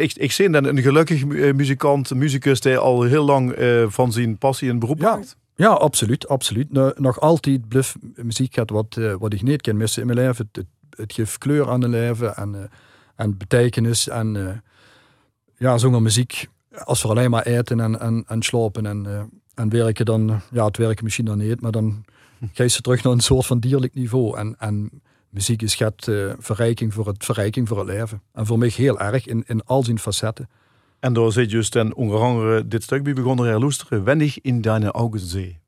[0.00, 1.24] ik, ik zie dan een gelukkig
[1.54, 5.14] muzikant, muzikus die al heel lang uh, van zijn passie en beroep ja.
[5.14, 5.36] maakt.
[5.56, 6.28] Ja, absoluut.
[6.28, 6.72] absoluut.
[6.98, 10.48] Nog altijd blijft muziek gaat wat, wat ik niet ken missen in mijn leven.
[10.52, 12.70] Het, het, het geeft kleur aan het leven en,
[13.16, 14.08] en betekenis.
[14.08, 14.62] En
[15.56, 16.48] ja, zonder muziek,
[16.84, 20.76] als we alleen maar eten en, en, en slapen en, en werken, dan, ja, het
[20.76, 22.04] werken misschien dan niet, maar dan
[22.54, 24.38] ga je terug naar een soort van dierlijk niveau.
[24.38, 24.90] En, en
[25.34, 28.22] muziek is gaat uh, verrijking voor het verrijking voor het leven.
[28.32, 30.48] En voor mij heel erg in, in al zijn facetten.
[31.00, 31.50] En daar zit
[31.94, 34.04] onder andere dit stuk bij begonnen te luisteren.
[34.04, 35.63] Wendig in deine Augen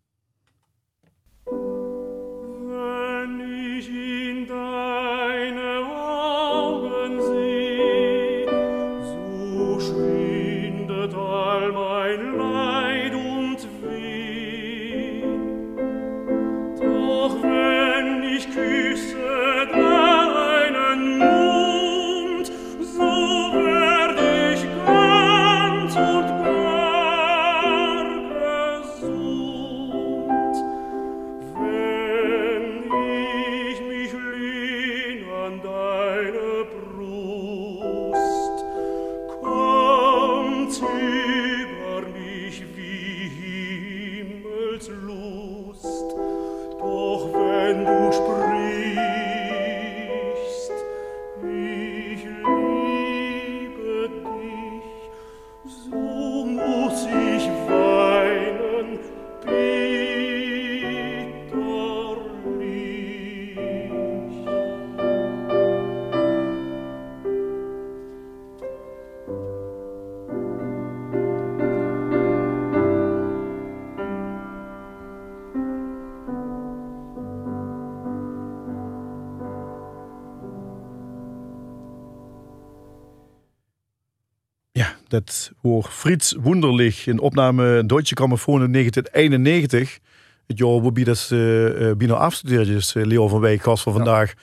[85.16, 89.98] dat voor Frits Wunderlich, een opname Deutsche Grammophon in 1991.
[90.46, 94.34] Het jaar waarbij dat uh, Bino afstudeerd is, Leo van Wijk, gast van vandaag.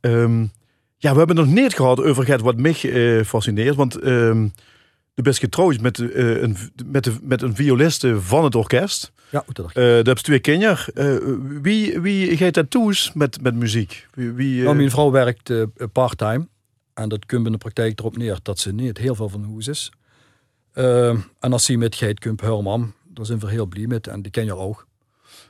[0.00, 0.40] Ehm,
[0.96, 2.74] ja, we hebben nog niet gehad over het wat mij
[3.24, 3.76] fascineert.
[3.76, 4.52] Want um,
[5.14, 6.56] de best getrouwd met, een,
[6.86, 9.12] met, de, met een violiste van het orkest.
[9.30, 11.62] Ja, dat uh, dat is twee kinderen.
[11.62, 14.06] wie, wie gaat dat toe met, met muziek?
[14.14, 15.52] Wie, wie nou, mijn vrouw werkt
[15.92, 16.46] part-time.
[16.94, 19.68] En dat komt in de praktijk erop neer dat ze niet heel veel van huis
[19.68, 19.90] is.
[20.74, 21.08] Uh,
[21.40, 24.06] en als ze met Geit kunt Herman, daar zijn we heel blij met.
[24.06, 24.86] En die ken je ook.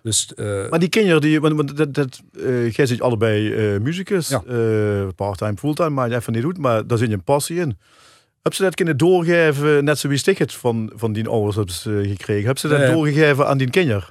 [0.02, 4.28] Dus, uh, maar die kinderen, die, want, dat, dat, uh, jij zit allebei uh, muzikus,
[4.28, 4.42] ja.
[5.16, 7.78] part-time, fulltime, maar je even niet doet, maar daar zit je een passie in.
[8.42, 11.70] Heb ze dat kunnen doorgeven, net zoals ik het van, van die ouders heb
[12.06, 12.46] gekregen?
[12.46, 14.04] Heb ze dat doorgegeven aan die kinderen?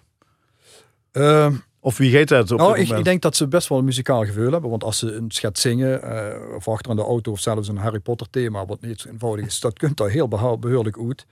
[1.81, 2.51] Of wie geeft dat?
[2.51, 4.69] Op nou, ik, ik, denk dat ze best wel een muzikaal gevoel hebben.
[4.69, 7.77] Want als ze een gaat zingen, uh, of achter aan de auto, of zelfs een
[7.77, 11.25] Harry Potter thema, wat niet zo eenvoudig is, dat kunt daar heel behoorlijk uit.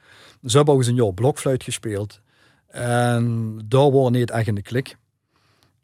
[0.46, 2.22] Ze hebben ook eens een jaar blokfluit gespeeld.
[2.68, 4.98] En daar worden niet echt in de klik.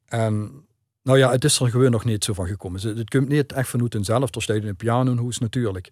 [0.06, 0.66] En
[1.04, 2.98] nou ja, het is er gewoon nog niet zo van gekomen.
[2.98, 4.36] Het komt niet echt vanuit zelf.
[4.36, 5.92] Er staat in een pianohoes natuurlijk.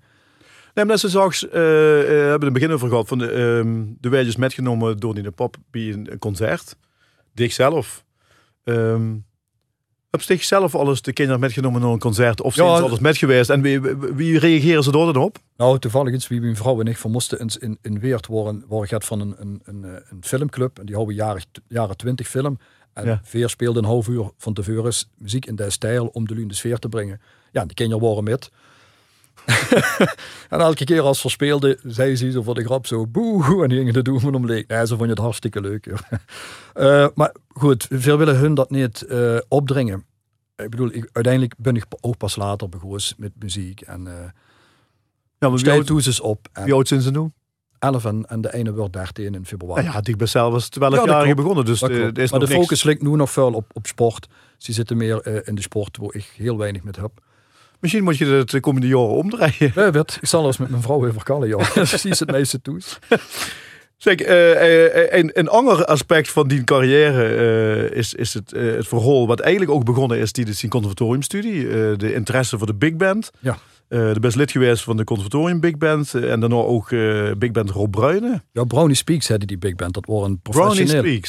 [0.74, 3.26] Nee, maar ze zag, uh, hebben we het begin over gehad, van de,
[4.02, 6.76] uh, de metgenomen door die de pop bij een concert.
[7.34, 8.04] Dik zelf
[8.64, 9.26] Um,
[10.12, 12.42] heb zich zelf alles de kinderen metgenomen naar een concert?
[12.42, 13.50] Of zijn ja, ze alles met geweest?
[13.50, 13.82] En wie,
[14.16, 15.38] wie reageren ze door dan op?
[15.58, 18.64] Nou, toevallig is wie mijn vrouw en ik van moesten in, in, in Weert worden,
[18.68, 20.80] worden gaat van een, een, een, een filmclub.
[20.80, 22.58] En die houden jaren, jaren 20 film.
[22.94, 23.22] En ja.
[23.24, 26.78] Veer speelde een half uur van tevoren muziek in de stijl om de lune sfeer
[26.78, 27.22] te brengen.
[27.52, 28.52] Ja, die kinderen waren met.
[30.50, 33.70] en elke keer als ze speelden, zei ze zo voor de grap zo boe en
[33.70, 34.68] die gingen het doen om leek.
[34.68, 35.86] Nee, ze vonden het hartstikke leuk.
[35.86, 40.06] uh, maar goed, veel willen hun dat niet uh, opdringen.
[40.56, 43.82] Ik bedoel, ik, uiteindelijk ben ik ook pas later begonnen met muziek.
[43.82, 44.14] En uh,
[45.38, 46.48] ja, maar wie oud, ze op.
[46.54, 47.30] Wie oud zijn ze nu?
[47.80, 49.84] 11 en, en de ene wordt 13 in februari.
[49.84, 51.66] Ja, ja ik ben zelfs 12 ja, jaar begonnen.
[51.66, 54.28] Dus de, is maar de focus ligt nu nog veel op, op sport.
[54.58, 57.12] Ze zitten meer in de sport waar ik heel weinig met heb.
[57.82, 59.72] Misschien moet je het de komende jaren omdraaien.
[59.76, 60.18] Ja, weet.
[60.22, 61.72] Ik zal eens met mijn vrouw even kallen, joh.
[61.74, 62.80] Precies het meeste toe.
[63.98, 69.40] Zeg, uh, een, een ander aspect van die carrière is, is het, het verhaal wat
[69.40, 71.68] eigenlijk ook begonnen is tijdens die conservatoriumstudie.
[71.98, 73.32] de interesse voor de big band.
[73.40, 73.58] Ja.
[73.88, 76.14] de best lid geweest van de conservatorium big band.
[76.14, 76.90] en daarna ook
[77.38, 78.42] big band Rob Bruyne.
[78.52, 79.94] Ja, Brownie Speaks hadden die big band.
[79.94, 81.20] Dat was een professionele,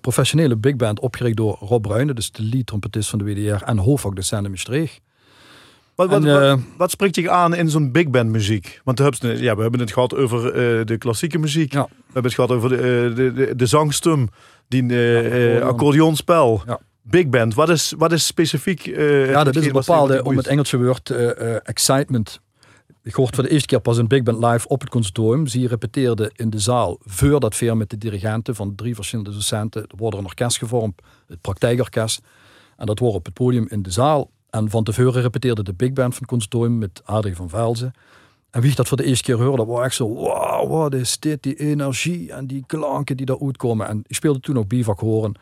[0.00, 2.14] professionele big band opgericht door Rob Bruyne.
[2.14, 3.64] Dus de lead trompetist van de WDR.
[3.64, 5.00] En hoofdvak de Maastricht.
[5.96, 8.80] Wat, wat, eh, wat, spreekt je aan in zo'n big band muziek?
[8.84, 11.72] Want ja, we hebben het gehad over uh, de klassieke muziek.
[11.72, 11.82] Ja.
[11.82, 14.28] We hebben het gehad over de, de, de, de, zangstum,
[14.68, 16.62] die uh, accordeonspel.
[16.66, 16.80] Ja.
[17.02, 18.80] Big band, wat is, wat is specifiek?
[18.80, 21.10] ja, dat is een bepaalde, om het Engelse woord,
[21.62, 22.40] excitement.
[23.02, 25.46] Ik hoorde voor de eerste keer pas een big band live op het conservatorium.
[25.46, 29.82] Ze repeteerden in de zaal, voordat weer met de dirigenten van drie verschillende docenten.
[29.82, 32.20] Er wordt een orkest gevormd, het praktijkorkest.
[32.76, 35.92] En dat wordt op het podium in de zaal en van tevoren repeteerde de big
[35.92, 37.94] band van het met Adrie van Velzen.
[38.50, 40.94] En wie ik dat voor de eerste keer hoorde, dat was echt zo, wow, wat
[40.94, 43.88] is dit, die energie en die klanken die daar uitkomen.
[43.88, 45.34] En ik speelde toen ook bivak horen.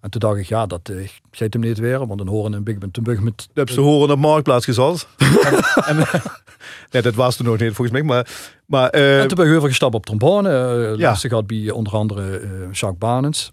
[0.00, 2.78] En toen dacht ik, ja, dat uh, hem niet weer, want dan horen een big
[2.78, 3.48] band toen met...
[3.52, 5.06] Je hebt ze horen op Marktplaats gezet.
[6.90, 8.28] nee, dat was toen nog niet volgens mij, maar...
[8.66, 10.50] maar uh, en toen ben ik gestapt op trombone.
[10.92, 11.14] Uh, ja.
[11.14, 12.40] gehad bij onder andere
[12.72, 13.52] Jacques Banens.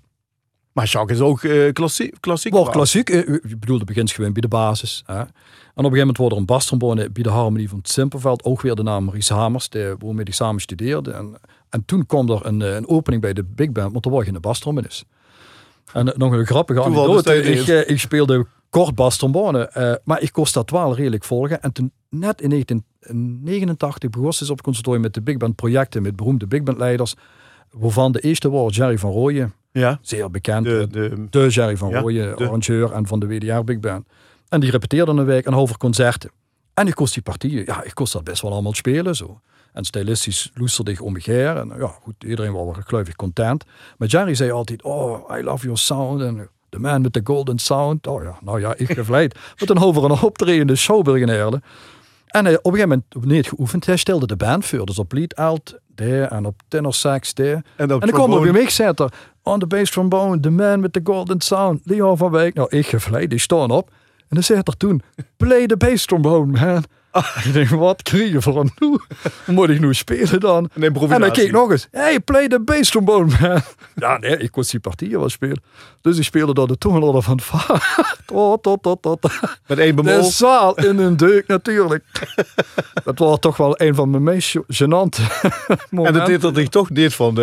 [0.71, 2.15] Maar Jacques is ook uh, klassiek.
[2.19, 3.09] klassiek Wel klassiek.
[3.09, 5.03] Uh, ik bedoel, begint gewoon bij de basis.
[5.05, 5.19] Hè.
[5.19, 5.25] En
[5.85, 8.43] op een gegeven moment wordt er een bastrombone bij de harmonie van het Simpelveld.
[8.43, 11.11] Ook weer de naam Ries Hamers, de, waarmee hij samen studeerde.
[11.11, 11.35] En,
[11.69, 14.23] en toen kwam er een, eh, een opening bij de big band, want er was
[14.23, 14.89] geen bastrombone.
[15.93, 17.35] En nog een grappige anekdote.
[17.35, 21.61] Ik, ik speelde kort bastrombone, uh, maar ik kost dat wel redelijk volgen.
[21.61, 26.01] En toen net in 1989 begon ze op het conservatorium met de big band projecten
[26.01, 27.15] met beroemde big band leiders.
[27.71, 29.53] Waarvan de eerste was Jerry van Rooyen.
[29.71, 29.99] Ja.
[30.01, 30.65] Zeer bekend.
[30.65, 34.07] De, de, de Jerry van ja, Rooyen, arrangeur en van de WDR Big Band.
[34.49, 36.31] En die repeteerde een week een halve concerten.
[36.73, 39.41] En ik kost die partieën, ja, ik kost dat best wel allemaal spelen zo.
[39.73, 41.57] En stylistisch loesterde ik omgekeerd.
[41.57, 43.65] En ja, goed, iedereen was wel gelukkig content.
[43.97, 46.21] Maar Jerry zei altijd, oh, I love your sound.
[46.21, 48.07] En the man with the golden sound.
[48.07, 49.39] Oh ja, nou ja, ik gevleid.
[49.59, 51.61] Met een over een optredende show beginnen.
[52.29, 54.85] En op een gegeven moment, niet geoefend, hij stelde de band voor.
[54.85, 57.47] Dus op lead alt, daar en op tenor sax daar.
[57.47, 59.09] En, en dan kwam er weer zetten
[59.43, 62.53] on the bass trombone, the man with the golden sound, Leon van Wijk.
[62.53, 63.89] Nou, ik gevleid, die staan op.
[64.17, 65.01] En dan zegt er toen,
[65.37, 66.83] play the bass trombone, man.
[67.45, 68.97] Ik denk, wat kreeg je voor een nu?
[69.53, 70.69] Moet ik nu spelen dan?
[70.73, 71.23] En improvisatie.
[71.23, 71.87] dan keek ik nog eens.
[71.91, 73.61] Hey, play the bass trombone, man.
[73.95, 75.61] Ja, nee, ik kon die partieën wel spelen.
[76.01, 77.65] Dus ik speelde dan de toonladder van va.
[78.25, 79.19] Tot, tot, tot, tot.
[79.67, 80.23] Met één De bemol.
[80.23, 82.03] zaal in een deuk natuurlijk.
[83.03, 85.21] Dat was toch wel een van mijn meest gênante
[85.91, 87.35] En dat deed er zich toch niet van eh,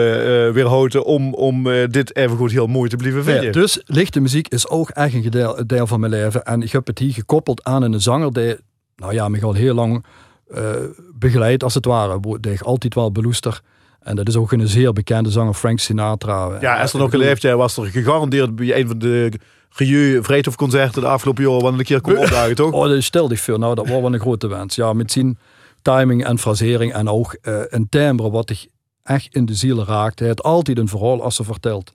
[0.52, 3.44] weerhouden om, om eh, dit even goed heel mooi te blijven vinden.
[3.44, 6.44] Ja, dus lichte muziek is ook echt een een deel van mijn leven.
[6.44, 8.56] En ik heb het hier gekoppeld aan een zanger die,
[8.96, 10.04] nou ja, me al heel lang
[10.48, 10.74] eh
[11.14, 12.20] begeleidt als het ware.
[12.40, 13.60] Die ik altijd wel beloester.
[14.00, 16.58] En dat is ook een zeer bekende zanger, Frank Sinatra.
[16.60, 19.32] ja, als er nog geleefd jij was er gegarandeerd bij een van de
[19.70, 22.72] Rieu Vrijthof-concerten de afgelopen jaren wanneer een keer kon opdagen, toch?
[22.72, 23.58] Oh, dat stel ik veel.
[23.58, 24.74] Nou, dat was wel een grote wens.
[24.74, 25.38] Ja, met zijn
[25.82, 28.66] timing en frasering en ook eh, een timbre wat ik
[29.02, 30.18] echt in de ziel raakt.
[30.18, 31.92] Hij heeft altijd een verhaal als ze vertelt.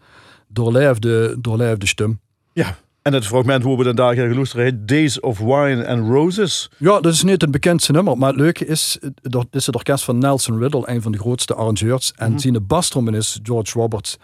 [0.47, 2.19] Doorleefde, doorleefde stem.
[2.53, 2.77] Ja.
[3.01, 6.69] En het fragment hoe we dan daar gaan geloesteren heet Days of Wine and Roses.
[6.77, 8.17] Ja, dat is niet het bekendste nummer.
[8.17, 11.53] Maar het leuke is, dat is het orkest van Nelson Riddle, een van de grootste
[11.53, 12.13] arrangeurs.
[12.15, 14.17] En zijn bastrombonist, George Roberts,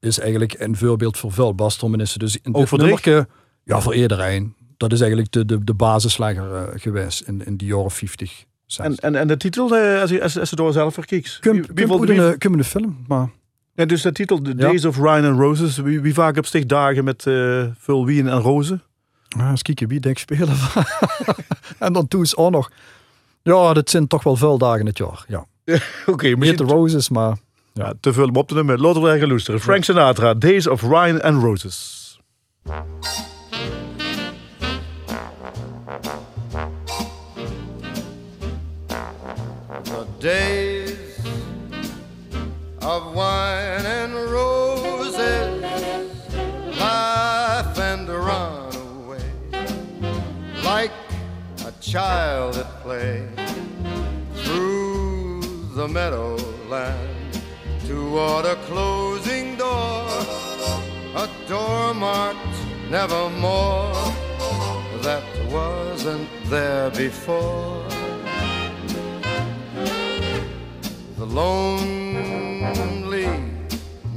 [0.00, 2.18] is eigenlijk een voorbeeld voor veel bastrombonisten.
[2.18, 3.28] Dus in Ook dit voor nummerke,
[3.64, 4.54] ja, voor iedereen.
[4.76, 8.44] Dat is eigenlijk de, de, de basislegger eh, geweest in, in de jaren 50.
[8.76, 11.38] En, en, en de titel, eh, als je, als, als je door zelf verkiest.
[11.38, 13.30] Kun, Wie- kun, wie kun, vond- wie- de, kun de film, maar...
[13.74, 14.54] Ja, dus de titel, The Ja.
[14.56, 15.76] Days of Wine and Roses.
[15.76, 18.82] Wie, wie vaak op zich dagen met eh veel wien en rozen?
[19.38, 20.56] Ah, eens kijken wie denk spelen.
[21.78, 22.70] en dan toen is ook nog...
[23.42, 25.24] Ja, dat zijn toch wel veel dagen het jaar.
[25.28, 25.46] Ja.
[26.06, 27.36] Oké, Niet misschien de Roses, maar...
[27.72, 28.80] ja, te veel om op te nemen.
[28.80, 29.60] Laten we er gaan luisteren.
[29.60, 32.02] Frank Sinatra, Days of Wine and Roses.
[39.84, 40.73] The days
[42.84, 45.62] of wine and roses,
[46.78, 49.24] laugh and run away,
[50.62, 50.92] like
[51.66, 53.26] a child at play
[54.34, 55.40] through
[55.74, 57.40] the meadowland
[57.86, 60.06] toward a closing door,
[61.16, 62.38] a door marked
[62.90, 63.94] nevermore
[65.00, 67.82] that wasn't there before.
[71.16, 72.53] The lonely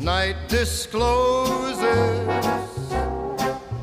[0.07, 1.83] night discloses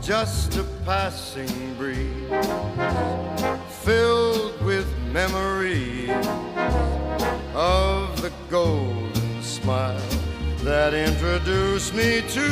[0.01, 2.47] just a passing breeze
[3.85, 6.09] filled with memories
[7.55, 10.01] of the golden smile
[10.63, 12.49] that introduced me to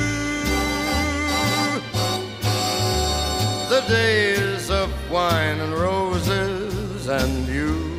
[3.73, 7.92] the days of wine and roses and you.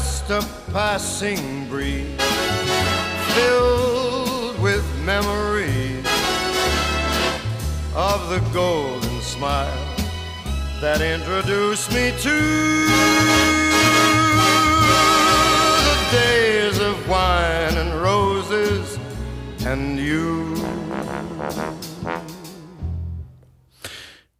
[0.00, 0.42] Just a
[0.72, 2.16] passing breeze
[3.34, 6.06] filled with memories
[7.94, 9.94] of the golden smile
[10.80, 12.36] that introduced me to
[15.88, 18.98] the days of wine and roses
[19.66, 20.56] and you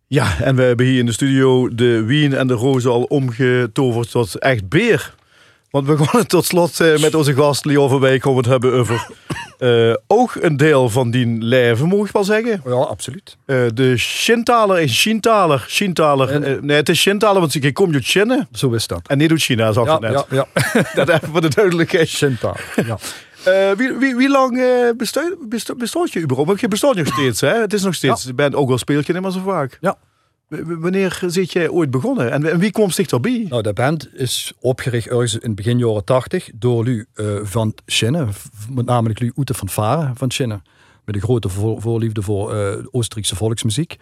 [0.06, 4.10] Ja, en we hebben hier in de studio de wien en de rozen al omgetoverd
[4.10, 5.18] tot echt beer.
[5.70, 8.38] Want we gaan het tot slot eh, met onze gast Leo van Wijk gaan we
[8.38, 9.06] het hebben over
[9.58, 12.60] eh, ook een deel van die leven, mag ik wel zeggen.
[12.64, 13.36] Ja, absoluut.
[13.44, 15.64] Eh, de Shintaler en Shintaler.
[15.68, 16.30] Shintaler.
[16.30, 18.48] En- nee, het is Shintaler, want ik kom uit China.
[18.52, 19.00] Zo is dat.
[19.06, 20.24] En niet uit China, zag Ja, ik net.
[20.30, 20.82] ja, ja.
[21.04, 22.08] Dat even voor de duidelijkheid.
[22.08, 22.54] Shinta.
[22.86, 22.98] Ja.
[23.76, 24.66] Wie, wie, wie lang eh
[24.96, 26.60] bestaat, je überhaupt?
[26.60, 27.60] Je bestaat nog steeds, hè?
[27.60, 28.22] Het is nog steeds.
[28.22, 29.78] Je bent ook al speel je niet meer zo vaak.
[29.80, 29.96] Ja.
[30.64, 32.30] Wanneer zit jij ooit begonnen?
[32.32, 33.46] En, wie kwam zich daarbij?
[33.48, 38.26] Nou, de band is opgericht ergens in begin jaren 80 door Lu eh, van Schinne,
[38.32, 40.60] v- met namelijk Lu Oete van Varen van Schinne.
[41.04, 43.96] Met een grote voor- voorliefde voor eh, Oostenrijkse volksmuziek.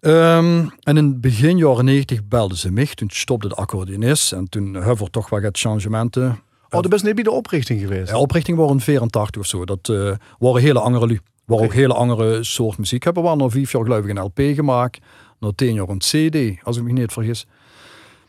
[0.00, 2.86] Ehm, en in begin jaren 90 belden ze mij.
[2.94, 6.40] Toen stopte de accordeonist en toen hebben we toch wat changementen.
[6.70, 8.10] Oh, dat is niet bij de oprichting geweest.
[8.10, 9.64] De oprichting waren in 84 of zo.
[9.64, 11.20] Dat eh, waren hele andere Lu.
[11.44, 13.04] Waren ook hele andere soort muziek.
[13.04, 14.98] Hebben we al na vijf jaar geloof ik een LP gemaakt.
[15.40, 17.46] Na tien jaar een CD, als ik me niet vergis.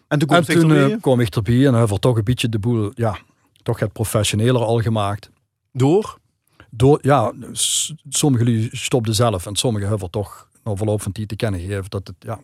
[0.07, 2.59] En toen, En toen eh, kwam ik erbij en hebben we toch een beetje de
[2.59, 3.17] boel, ja,
[3.63, 5.29] toch het professioneler al gemaakt.
[5.71, 6.19] door.
[6.69, 11.27] Door, ja, s- sommige jullie stopten zelf en sommige hebben toch na verloop van tijd
[11.27, 12.35] te kennen gegeven dat het, ja,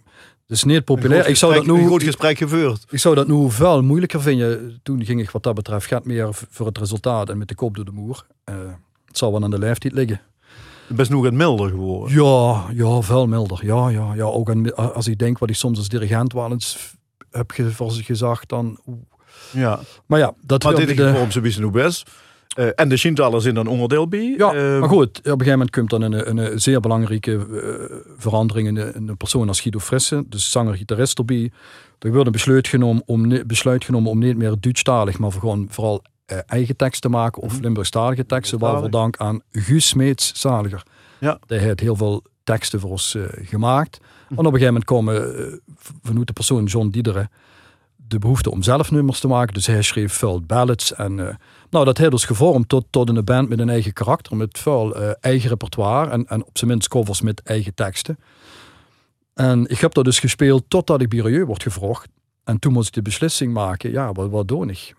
[0.42, 1.28] het is niet populair.
[1.28, 2.86] Ik zou, dat gesprek- Een nu, goed gesprek gevoerd.
[2.90, 4.80] ik zou dat nu veel moeilijker vinden.
[4.84, 7.76] Toen ging ik wat dat betreft gaat meer voor het resultaat en met de kop
[7.76, 8.26] door de moer.
[8.44, 8.56] Eh,
[9.06, 10.22] het zal wel aan de leeftijd liggen.
[10.88, 12.16] Best nog wat milder geworden.
[12.24, 13.66] Ja, ja, veel milder.
[13.66, 14.24] Ja, ja, ja.
[14.24, 16.96] Ook aan, als ik denk wat ik soms als dirigent wel eens
[17.32, 17.52] heb
[18.06, 18.80] gezegd, dan...
[19.52, 19.80] Ja.
[20.06, 22.10] Maar ja, dat Maar dit de- ze wisten hoe best.
[22.56, 24.34] Eh, en de Shintalers zijn dan onderdeel bij.
[24.38, 27.32] Ja, Eh, maar goed, op een gegeven moment komt dan een, een, een zeer belangrijke
[27.36, 31.52] eh, verandering in de- in een persoon als Guido Frisse, dus zanger-gitarist erbij.
[32.00, 35.68] Er wordt een besluit genomen om, besluit genomen om niet meer Duitsstalig, maar voor gewoon
[35.70, 37.62] vooral eh, eigen tekst te maken of Mhm.
[37.62, 40.84] Limburgstalige teksten, waarvoor dank aan Guus Smeets Zaliger.
[41.20, 41.40] Ja.
[41.46, 44.00] Die heeft heel veel teksten voor ons eh, gemaakt.
[44.00, 44.40] Mhm.
[44.40, 45.54] En op een gegeven moment komen eh,
[46.04, 47.30] vanuit de persoon John Diederen
[47.96, 49.54] de behoefte om zelf nummers te maken.
[49.54, 50.94] Dus hij schreef veel ballads.
[50.94, 51.16] En
[51.70, 54.36] nou, dat heeft dus gevormd tot, tot een band met een eigen karakter.
[54.38, 56.12] Met veel eigen repertoire.
[56.12, 58.18] En, en op zijn minst covers met eigen teksten.
[59.34, 62.08] En ik heb dat dus gespeeld totdat ik Birieu wordt gevraagd.
[62.44, 63.92] En toen moest ik de beslissing maken.
[63.92, 64.96] Ja, wat, wat doe ik?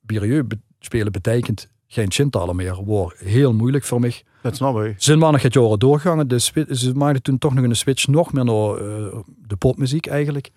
[0.00, 0.46] Birieu
[0.84, 2.74] spelen betekent geen Chintaler meer.
[2.84, 4.22] Wordt heel moeilijk voor mij.
[4.42, 4.94] Dat snap ik.
[4.96, 6.28] Zijn het jaren doorgegaan.
[6.28, 10.06] De swi- ze maakten toen toch nog een switch nog meer naar eh, de popmuziek
[10.06, 10.46] eigenlijk.
[10.46, 10.52] Op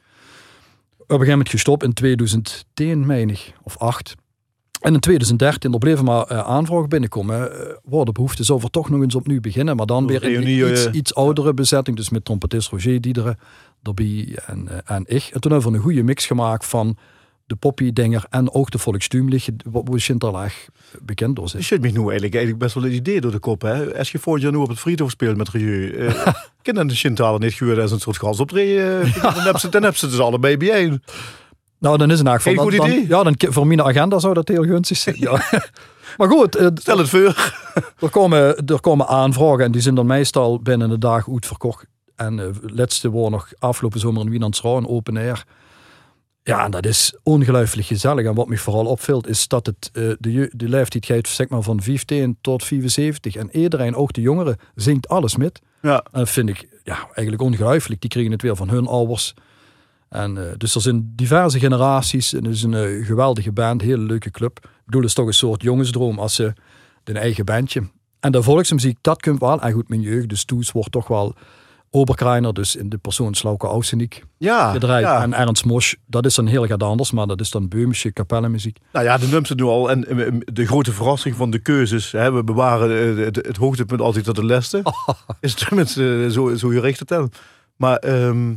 [1.00, 4.16] een gegeven moment gestopt in 2010, meen ik, of 8.
[4.82, 7.52] En in 2013, er bleven maar eh, aanvragen binnenkomen.
[7.52, 9.76] eh waar de behoefte zou toch nog eens opnieuw beginnen.
[9.76, 11.98] Maar dan weer in een iets, iets oudere bezetting.
[11.98, 13.38] Dus met trompetist Roger Diederen
[13.84, 15.30] erbij en, en ik.
[15.34, 16.98] En toen hebben we een goede mix gemaakt van
[17.46, 19.48] de poppy-dinger en ook de volkstuurlijk.
[19.72, 20.68] Wat we echt
[21.02, 21.64] bekend door Je zijn.
[21.64, 23.62] zit me nu eigenlijk, eigenlijk best wel een idee door de kop.
[23.62, 23.98] Hè?
[23.98, 25.88] Als je vorig jaar nu op het Friedhof speelt met Rieu.
[25.92, 26.28] Uh,
[26.62, 29.02] kennen de Shintaler niet gehuurd als een soort gas optreden.
[29.02, 31.04] eh, dan hebben ze, dan hebben ze dus allebei bijeen.
[31.80, 33.08] Nou, dan is het eigenlijk Geen goed dan- idee.
[33.08, 35.16] Ja, dan, voor mijn agenda zou dat heel gunstig zijn.
[35.26, 35.42] Ja.
[36.18, 37.54] maar goed, eh, Stel het voor.
[38.00, 41.86] er, komen, er komen aanvragen en die zijn dan meestal binnen een dag uitverkocht.
[42.16, 45.46] En eh laatste woord nog afgelopen zomer in Wielandsrouw, een open air.
[46.48, 48.26] Ja, en dat is ongelooflijk gezellig.
[48.26, 51.62] En wat me vooral opvalt is dat het eh, de, de leeftijd gaat zeg maar,
[51.62, 53.36] van 15 tot 75.
[53.36, 55.62] En iedereen, ook de jongeren, zingt alles met.
[55.82, 55.98] Ja.
[56.12, 58.02] En dat vind ik ja, eigenlijk ongelooflijk.
[58.02, 59.34] Die kregen het weer van hun ouders.
[60.10, 62.34] En, eh, dus er zijn diverse generaties.
[62.34, 64.60] En het is een eh, geweldige band, hele leuke club.
[64.64, 66.54] Ik bedoel, het is toch een soort jongensdroom als ze
[67.04, 67.90] een eigen bandje.
[68.20, 69.62] En de volksmuziek, dat komt wel.
[69.62, 71.36] En goed, mijn jeugd, dus Toes wordt toch wel
[71.96, 75.04] Oberkreiner, dus in de persoon Slauke Auseniek Ja, gedraaid.
[75.04, 75.22] ja.
[75.22, 78.78] En Ernst Mosch, dat is dan heel gaat anders, maar dat is dan Beumische kapellenmuziek.
[78.92, 79.90] Nou ja, de nummers nu al.
[79.92, 80.02] En
[80.54, 82.12] de grote verrassing van de keuzes.
[82.12, 84.82] Hè, we bewaren eh, het, het hoogtepunt altijd tot de leste.
[85.40, 87.32] Is tenminste eh, zo, zo gericht het dan.
[87.76, 88.56] Maar ehm,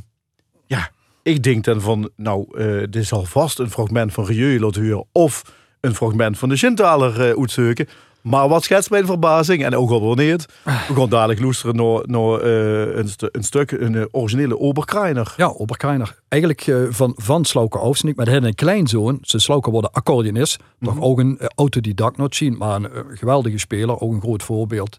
[0.66, 0.90] ja,
[1.22, 5.04] ik denk dan van, nou, eh dit zal vast een fragment van Rieu.
[5.12, 5.42] Of
[5.80, 7.88] een fragment van de eh uitzoeken.
[8.28, 12.00] Maar wat schetst mijn verbazing, en ook al wanneer het, we gaan dadelijk luisteren naar,
[12.06, 15.34] naar eh, een, stu- een stuk, een eh, originele Oberkreiner.
[15.36, 16.18] Ja, Oberkreiner.
[16.28, 19.18] Eigenlijk eh, van, van Slauke Auseniek, maar hij had een kleinzoon.
[19.20, 20.58] Zijn Slauke worden accordeonist.
[20.80, 24.98] Toch ook een eh, autodidact not zien, maar een geweldige speler, ook een groot voorbeeld.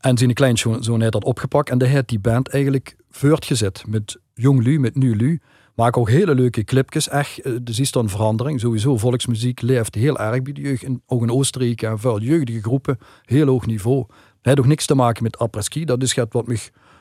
[0.00, 4.18] En zijn kleinzoon zoon heeft dat opgepakt en die heeft die band eigenlijk voortgezet met
[4.34, 5.40] Jong Lu, met Nu Lu.
[5.74, 7.08] Maak ook hele leuke clipjes.
[7.08, 8.60] Echt, eh, dus is dan verandering.
[8.60, 10.82] Sowieso, volksmuziek leeft heel erg bij de jeugd.
[10.82, 12.98] En ook in Oostenrijk en veel jeugdige groepen.
[13.24, 13.98] Heel hoog niveau.
[13.98, 14.06] Het
[14.42, 15.84] heeft ook niks te maken met après-ski.
[15.84, 16.58] Dat is wat mij...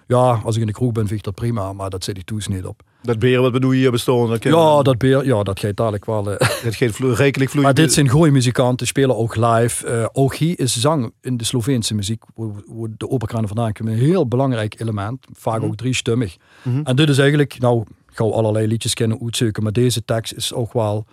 [0.08, 1.74] Ja, als ik in de kroeg ben, vind ik dat prima.
[1.74, 2.82] Maar dat zit ik toes niet op.
[3.02, 3.92] Dat beren wat bedoel je hier
[4.40, 6.32] ken- Ja, dat, beer, ja, dat gaat dadelijk wel...
[6.32, 7.62] eh, Het geen vlo- rijkelijk vloeiende...
[7.80, 9.88] maar dit zijn goede muzikanten, spelen ook live.
[9.88, 12.50] Eh ook hier is zang in de Sloveense muziek, waar,
[12.98, 15.26] de operkranen vandaan komen, een heel belangrijk element.
[15.34, 15.66] Vaak Mhm.
[15.68, 16.38] ook driestummig.
[16.84, 20.54] En dit is eigenlijk, nou, ik ga allerlei liedjes kennen uitzoeken, maar deze tekst is
[20.54, 21.06] ook wel,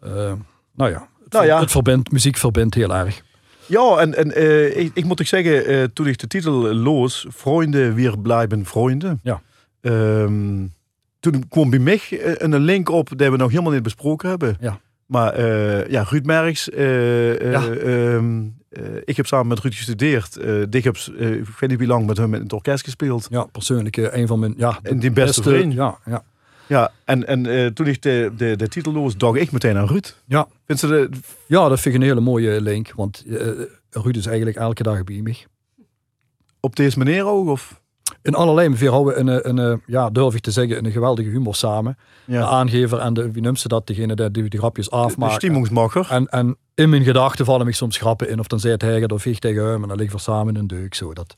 [0.00, 0.32] eh,
[0.74, 1.60] nou ja, het, Nou ja.
[1.60, 3.22] het verbindt, muziek verbindt heel erg.
[3.66, 7.26] Ja, en, en eh, ik, ik moet ik zeggen, eh, toen ik de titel loos,
[7.28, 9.20] Vrienden, wir blijven vrienden.
[9.22, 9.42] Ja.
[9.80, 10.66] Ehm,
[11.20, 12.00] toen kwam bij mij
[12.38, 14.56] een link op die we nog helemaal niet besproken hebben.
[14.60, 14.80] Ja.
[15.06, 17.68] Maar eh, ja, Ruud Merks, Ja.
[17.68, 18.40] ehm,
[18.72, 20.38] eh, ik heb samen met Ruud gestudeerd.
[20.72, 23.26] Dick heb, eh, ik weet niet hoe lang met hem in het orkest gespeeld.
[23.30, 25.72] Ja, persoonlijk een van mijn, ja, de En die beste vriend.
[25.72, 26.24] Ja, ja.
[26.66, 30.16] Ja, en, en toen ik de, de, de titel loos, dacht ik meteen aan Ruud.
[30.26, 30.48] Ja.
[30.66, 31.08] Vindt ze de,
[31.46, 33.24] ja, dat vind ik een hele mooie link, want
[33.90, 35.46] Ruud is eigenlijk elke dag bij mij.
[36.60, 37.48] op deze manier ook?
[37.48, 37.81] Of?
[38.22, 40.92] in allerlei manier houden we een, eh, een, eh, ja, durf ik te zeggen, een
[40.92, 41.98] geweldige humor samen.
[42.24, 42.38] Ja.
[42.38, 45.40] De aangever en de, wie noemt ze dat, degene die, die de grapjes afmaakt.
[45.40, 45.46] De
[46.08, 48.38] en, en, in mijn gedachten vallen me soms grappen in.
[48.38, 50.60] Of dan zei het hij of ik tegen hem en dan liggen we samen in
[50.60, 50.94] een deuk.
[50.94, 51.34] Zo, dat,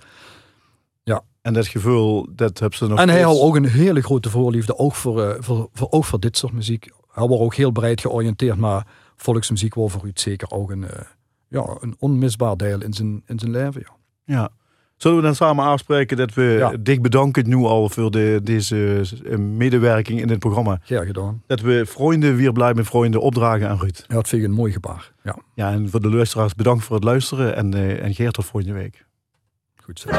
[1.03, 1.23] ja.
[1.43, 4.79] En dat gevoel, dat hebt ze nog En hij had ook een hele grote voorliefde,
[4.79, 6.91] ook voor, eh, voor, voor, ook voor dit soort muziek.
[7.13, 10.87] Hij was ook heel breed georiënteerd, maar volksmuziek was voor u zeker ook een,
[11.49, 13.83] ja, een onmisbaar deel in zijn, in zijn leven.
[14.25, 14.35] Ja.
[14.35, 14.51] ja.
[14.97, 16.73] Zullen we dan samen afspreken dat we ja.
[16.81, 20.81] dicht bedanken nu al voor de, deze eh, medewerking in het programma?
[20.85, 21.43] Ja, gedaan.
[21.47, 24.05] Dat we vrienden weer blijven vrienden opdragen aan Ruud.
[24.09, 25.13] Ja, dat vind ik een mooi gebaar.
[25.23, 28.45] Ja, ja en voor de luisteraars bedankt voor het luisteren en, uh, en Geert tot
[28.45, 29.05] volgende week.
[29.77, 30.11] Goed zo.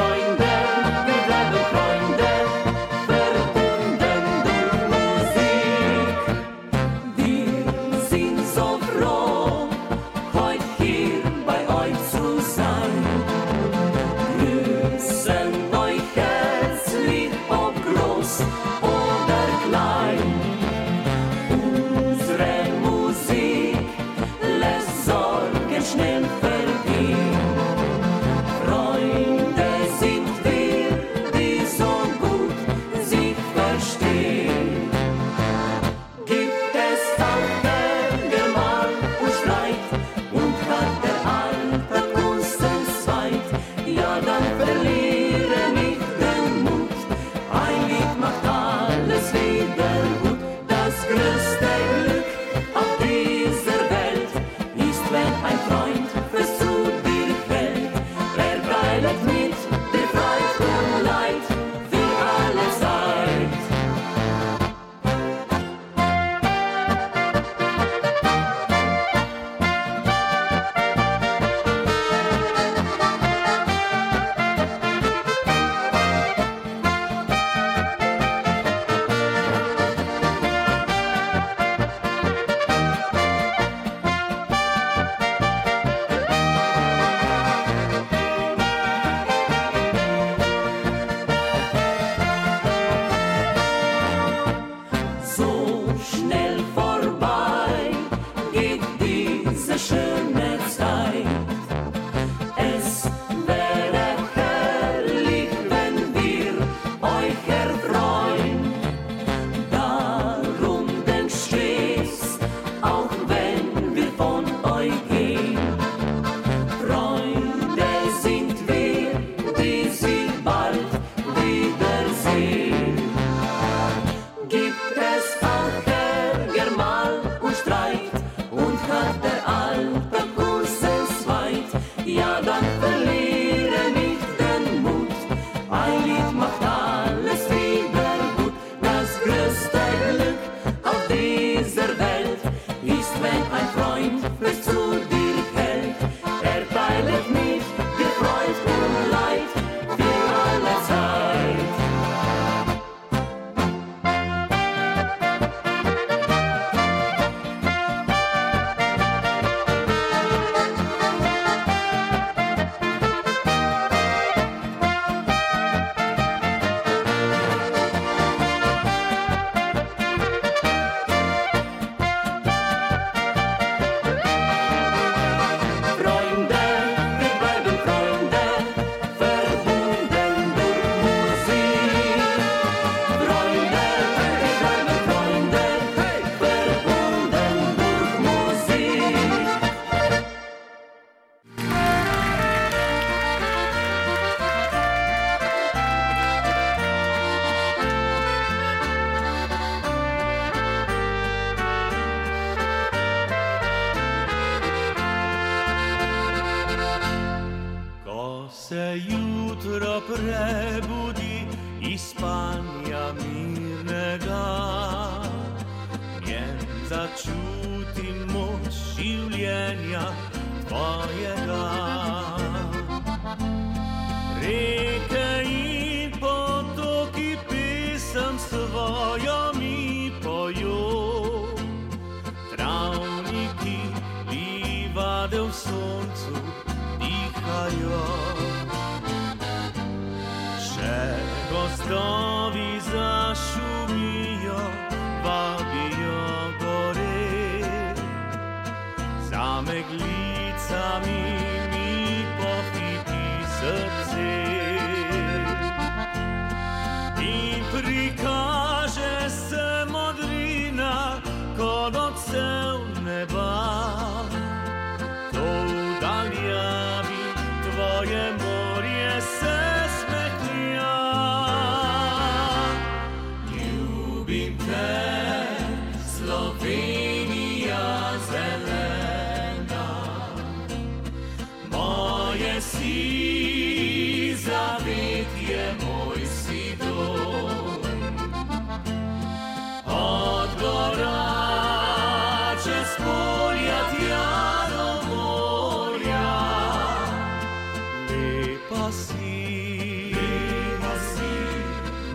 [298.92, 301.32] si, fina si,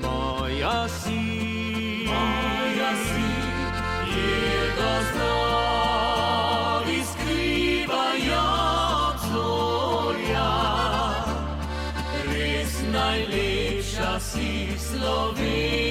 [0.02, 1.20] moja si,
[2.08, 3.28] moja si,
[4.16, 8.48] jedno zdravi skrivajo
[9.32, 10.52] zorja.
[12.32, 15.91] Res najlepša si Slovenija.